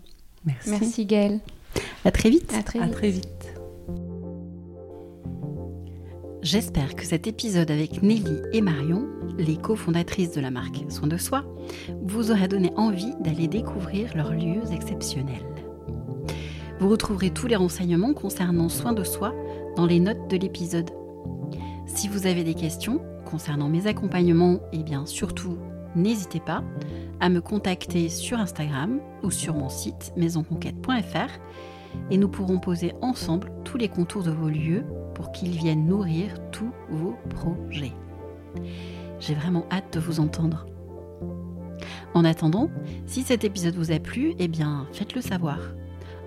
[0.45, 0.71] Merci.
[0.71, 1.39] Merci Gaëlle.
[2.03, 2.51] À très vite.
[2.57, 2.91] À très vite.
[2.91, 3.40] très vite.
[6.41, 11.17] J'espère que cet épisode avec Nelly et Marion, les cofondatrices de la marque Soin de
[11.17, 11.45] Soi,
[12.01, 15.45] vous aura donné envie d'aller découvrir leurs lieux exceptionnels.
[16.79, 19.35] Vous retrouverez tous les renseignements concernant Soin de Soi
[19.75, 20.89] dans les notes de l'épisode.
[21.85, 25.59] Si vous avez des questions, concernant mes accompagnements, et bien surtout,
[25.95, 26.63] n'hésitez pas
[27.19, 31.39] à me contacter sur Instagram ou sur mon site maisonconquête.fr
[32.09, 34.83] et nous pourrons poser ensemble tous les contours de vos lieux
[35.13, 37.93] pour qu'ils viennent nourrir tous vos projets.
[39.19, 40.65] J'ai vraiment hâte de vous entendre.
[42.13, 42.69] En attendant,
[43.05, 45.59] si cet épisode vous a plu, eh bien faites-le savoir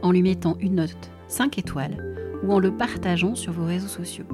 [0.03, 1.97] en lui mettant une note 5 étoiles
[2.43, 4.27] ou en le partageant sur vos réseaux sociaux.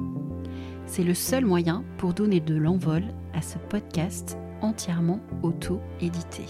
[0.85, 6.43] C'est le seul moyen pour donner de l'envol à ce podcast entièrement auto-édité.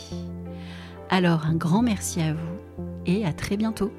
[1.09, 3.91] Alors un grand merci à vous et à très bientôt